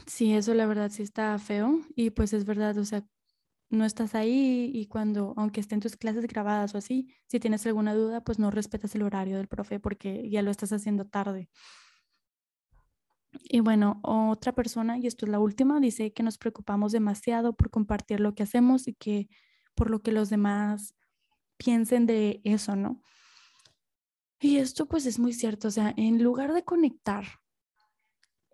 Sí, 0.06 0.34
eso 0.34 0.54
la 0.54 0.66
verdad 0.66 0.90
sí 0.90 1.02
está 1.02 1.38
feo 1.38 1.80
y 1.96 2.10
pues 2.10 2.32
es 2.32 2.44
verdad, 2.44 2.76
o 2.78 2.84
sea, 2.84 3.04
no 3.70 3.84
estás 3.84 4.14
ahí 4.14 4.70
y 4.74 4.86
cuando, 4.86 5.34
aunque 5.36 5.60
estén 5.60 5.80
tus 5.80 5.96
clases 5.96 6.26
grabadas 6.26 6.74
o 6.74 6.78
así, 6.78 7.08
si 7.28 7.40
tienes 7.40 7.66
alguna 7.66 7.94
duda, 7.94 8.22
pues 8.22 8.38
no 8.38 8.50
respetas 8.50 8.94
el 8.94 9.02
horario 9.02 9.36
del 9.38 9.48
profe 9.48 9.80
porque 9.80 10.28
ya 10.30 10.42
lo 10.42 10.50
estás 10.50 10.72
haciendo 10.72 11.06
tarde. 11.06 11.50
Y 13.44 13.60
bueno, 13.60 14.00
otra 14.02 14.52
persona, 14.54 14.98
y 14.98 15.06
esto 15.06 15.24
es 15.26 15.30
la 15.32 15.38
última, 15.38 15.80
dice 15.80 16.12
que 16.12 16.22
nos 16.22 16.36
preocupamos 16.38 16.92
demasiado 16.92 17.54
por 17.56 17.70
compartir 17.70 18.20
lo 18.20 18.34
que 18.34 18.42
hacemos 18.42 18.88
y 18.88 18.94
que 18.94 19.28
por 19.74 19.90
lo 19.90 20.02
que 20.02 20.12
los 20.12 20.30
demás 20.30 20.94
piensen 21.58 22.06
de 22.06 22.40
eso, 22.44 22.76
¿no? 22.76 23.02
Y 24.40 24.56
esto 24.56 24.86
pues 24.86 25.04
es 25.04 25.18
muy 25.18 25.34
cierto, 25.34 25.68
o 25.68 25.70
sea, 25.70 25.92
en 25.96 26.22
lugar 26.22 26.54
de 26.54 26.64
conectar 26.64 27.24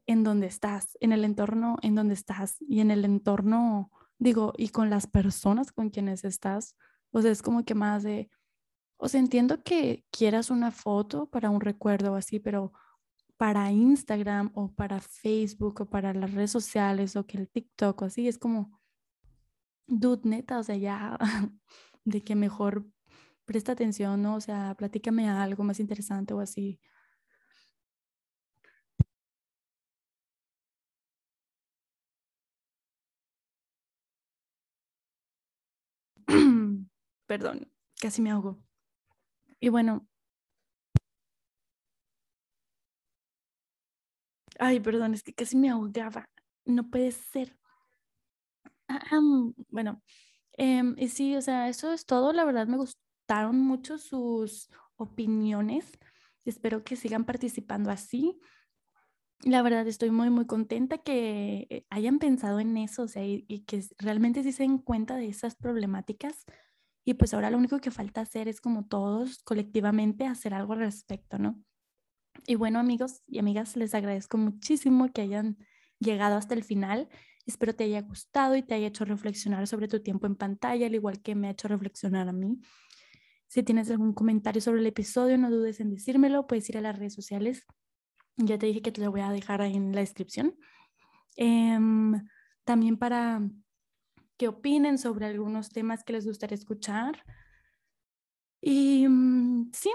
en 0.06 0.24
donde 0.24 0.46
estás, 0.46 0.96
en 1.00 1.12
el 1.12 1.24
entorno 1.24 1.76
en 1.82 1.94
donde 1.94 2.14
estás 2.14 2.56
y 2.60 2.80
en 2.80 2.90
el 2.90 3.04
entorno, 3.04 3.90
digo, 4.18 4.52
y 4.56 4.70
con 4.70 4.90
las 4.90 5.06
personas 5.06 5.70
con 5.70 5.90
quienes 5.90 6.24
estás, 6.24 6.76
o 7.12 7.22
sea, 7.22 7.30
es 7.30 7.40
como 7.40 7.64
que 7.64 7.74
más 7.74 8.02
de, 8.02 8.30
o 8.96 9.08
sea, 9.08 9.20
entiendo 9.20 9.62
que 9.62 10.04
quieras 10.10 10.50
una 10.50 10.72
foto 10.72 11.28
para 11.28 11.50
un 11.50 11.60
recuerdo 11.60 12.16
así, 12.16 12.40
pero 12.40 12.72
para 13.36 13.70
Instagram 13.70 14.50
o 14.54 14.72
para 14.72 15.00
Facebook 15.00 15.82
o 15.82 15.86
para 15.86 16.14
las 16.14 16.32
redes 16.32 16.50
sociales 16.50 17.14
o 17.14 17.26
que 17.26 17.38
el 17.38 17.48
TikTok 17.48 18.02
o 18.02 18.04
así, 18.06 18.26
es 18.26 18.38
como, 18.38 18.80
dude, 19.86 20.28
neta, 20.28 20.58
o 20.58 20.62
sea, 20.64 20.76
ya, 20.76 21.16
de 22.04 22.24
que 22.24 22.34
mejor 22.34 22.86
presta 23.46 23.72
atención, 23.72 24.22
¿no? 24.22 24.36
O 24.36 24.40
sea, 24.40 24.74
platícame 24.76 25.28
algo 25.30 25.64
más 25.64 25.80
interesante 25.80 26.34
o 26.34 26.40
así. 26.40 26.80
Perdón, 37.26 37.68
casi 38.00 38.22
me 38.22 38.30
ahogo. 38.30 38.58
Y 39.60 39.68
bueno. 39.68 40.06
Ay, 44.58 44.80
perdón, 44.80 45.14
es 45.14 45.22
que 45.22 45.32
casi 45.34 45.56
me 45.56 45.70
ahogaba. 45.70 46.28
No 46.66 46.88
puede 46.90 47.10
ser. 47.12 47.56
Bueno, 49.70 50.02
em, 50.54 50.94
y 50.98 51.08
sí, 51.08 51.36
o 51.36 51.42
sea, 51.42 51.68
eso 51.68 51.92
es 51.92 52.06
todo. 52.06 52.32
La 52.32 52.44
verdad 52.44 52.66
me 52.66 52.76
gustó 52.78 53.00
gustaron 53.26 53.58
mucho 53.58 53.98
sus 53.98 54.70
opiniones. 54.94 55.98
Espero 56.44 56.84
que 56.84 56.94
sigan 56.94 57.24
participando 57.24 57.90
así. 57.90 58.38
La 59.42 59.62
verdad 59.62 59.84
estoy 59.88 60.12
muy, 60.12 60.30
muy 60.30 60.46
contenta 60.46 60.98
que 60.98 61.66
eh, 61.68 61.86
hayan 61.90 62.20
pensado 62.20 62.60
en 62.60 62.76
eso, 62.76 63.02
o 63.02 63.08
sea, 63.08 63.24
y, 63.26 63.64
que 63.66 63.82
realmente 63.98 64.44
sí 64.44 64.52
se 64.52 64.62
den 64.62 64.78
cuenta 64.78 65.16
de 65.16 65.26
esas 65.26 65.56
problemáticas. 65.56 66.44
Y 67.04 67.14
pues 67.14 67.34
ahora 67.34 67.50
lo 67.50 67.58
único 67.58 67.80
que 67.80 67.90
falta 67.90 68.20
hacer 68.20 68.46
es 68.46 68.60
como 68.60 68.86
todos 68.86 69.42
colectivamente 69.42 70.24
hacer 70.26 70.54
algo 70.54 70.74
al 70.74 70.80
respecto, 70.80 71.36
¿no? 71.36 71.60
Y 72.46 72.54
bueno, 72.54 72.78
amigos 72.78 73.22
y 73.26 73.40
amigas, 73.40 73.76
les 73.76 73.92
agradezco 73.92 74.38
muchísimo 74.38 75.12
que 75.12 75.22
hayan 75.22 75.58
llegado 75.98 76.36
hasta 76.36 76.54
el 76.54 76.62
final. 76.62 77.08
Espero 77.44 77.74
te 77.74 77.84
haya 77.84 78.02
gustado 78.02 78.54
y 78.54 78.62
te 78.62 78.74
haya 78.74 78.86
hecho 78.86 79.04
reflexionar 79.04 79.66
sobre 79.66 79.88
tu 79.88 80.00
tiempo 80.00 80.28
en 80.28 80.36
pantalla, 80.36 80.86
al 80.86 80.94
igual 80.94 81.22
que 81.22 81.34
me 81.34 81.48
ha 81.48 81.50
hecho 81.50 81.66
reflexionar 81.66 82.28
a 82.28 82.32
mí. 82.32 82.60
Si 83.48 83.62
tienes 83.62 83.90
algún 83.90 84.12
comentario 84.12 84.60
sobre 84.60 84.80
el 84.80 84.86
episodio, 84.86 85.38
no 85.38 85.50
dudes 85.50 85.80
en 85.80 85.90
decírmelo. 85.90 86.46
Puedes 86.46 86.68
ir 86.68 86.78
a 86.78 86.80
las 86.80 86.98
redes 86.98 87.14
sociales. 87.14 87.64
Ya 88.36 88.58
te 88.58 88.66
dije 88.66 88.82
que 88.82 88.92
te 88.92 89.00
lo 89.00 89.10
voy 89.10 89.20
a 89.20 89.30
dejar 89.30 89.62
ahí 89.62 89.74
en 89.74 89.92
la 89.92 90.00
descripción. 90.00 90.56
Em, 91.36 92.26
también 92.64 92.98
para 92.98 93.40
que 94.36 94.48
opinen 94.48 94.98
sobre 94.98 95.26
algunos 95.26 95.70
temas 95.70 96.04
que 96.04 96.12
les 96.12 96.26
gustaría 96.26 96.56
escuchar. 96.56 97.22
Y 98.60 99.06
mm, 99.08 99.70
sí, 99.72 99.90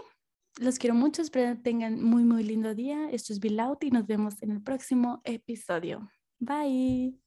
los 0.59 0.79
quiero 0.79 0.95
mucho. 0.95 1.21
Espero 1.21 1.55
que 1.55 1.61
tengan 1.61 2.03
muy, 2.03 2.23
muy 2.23 2.43
lindo 2.43 2.73
día. 2.73 3.09
Esto 3.11 3.33
es 3.33 3.39
Bill 3.39 3.59
Out 3.59 3.83
y 3.83 3.91
nos 3.91 4.07
vemos 4.07 4.41
en 4.41 4.51
el 4.51 4.61
próximo 4.61 5.21
episodio. 5.23 6.09
Bye. 6.39 7.20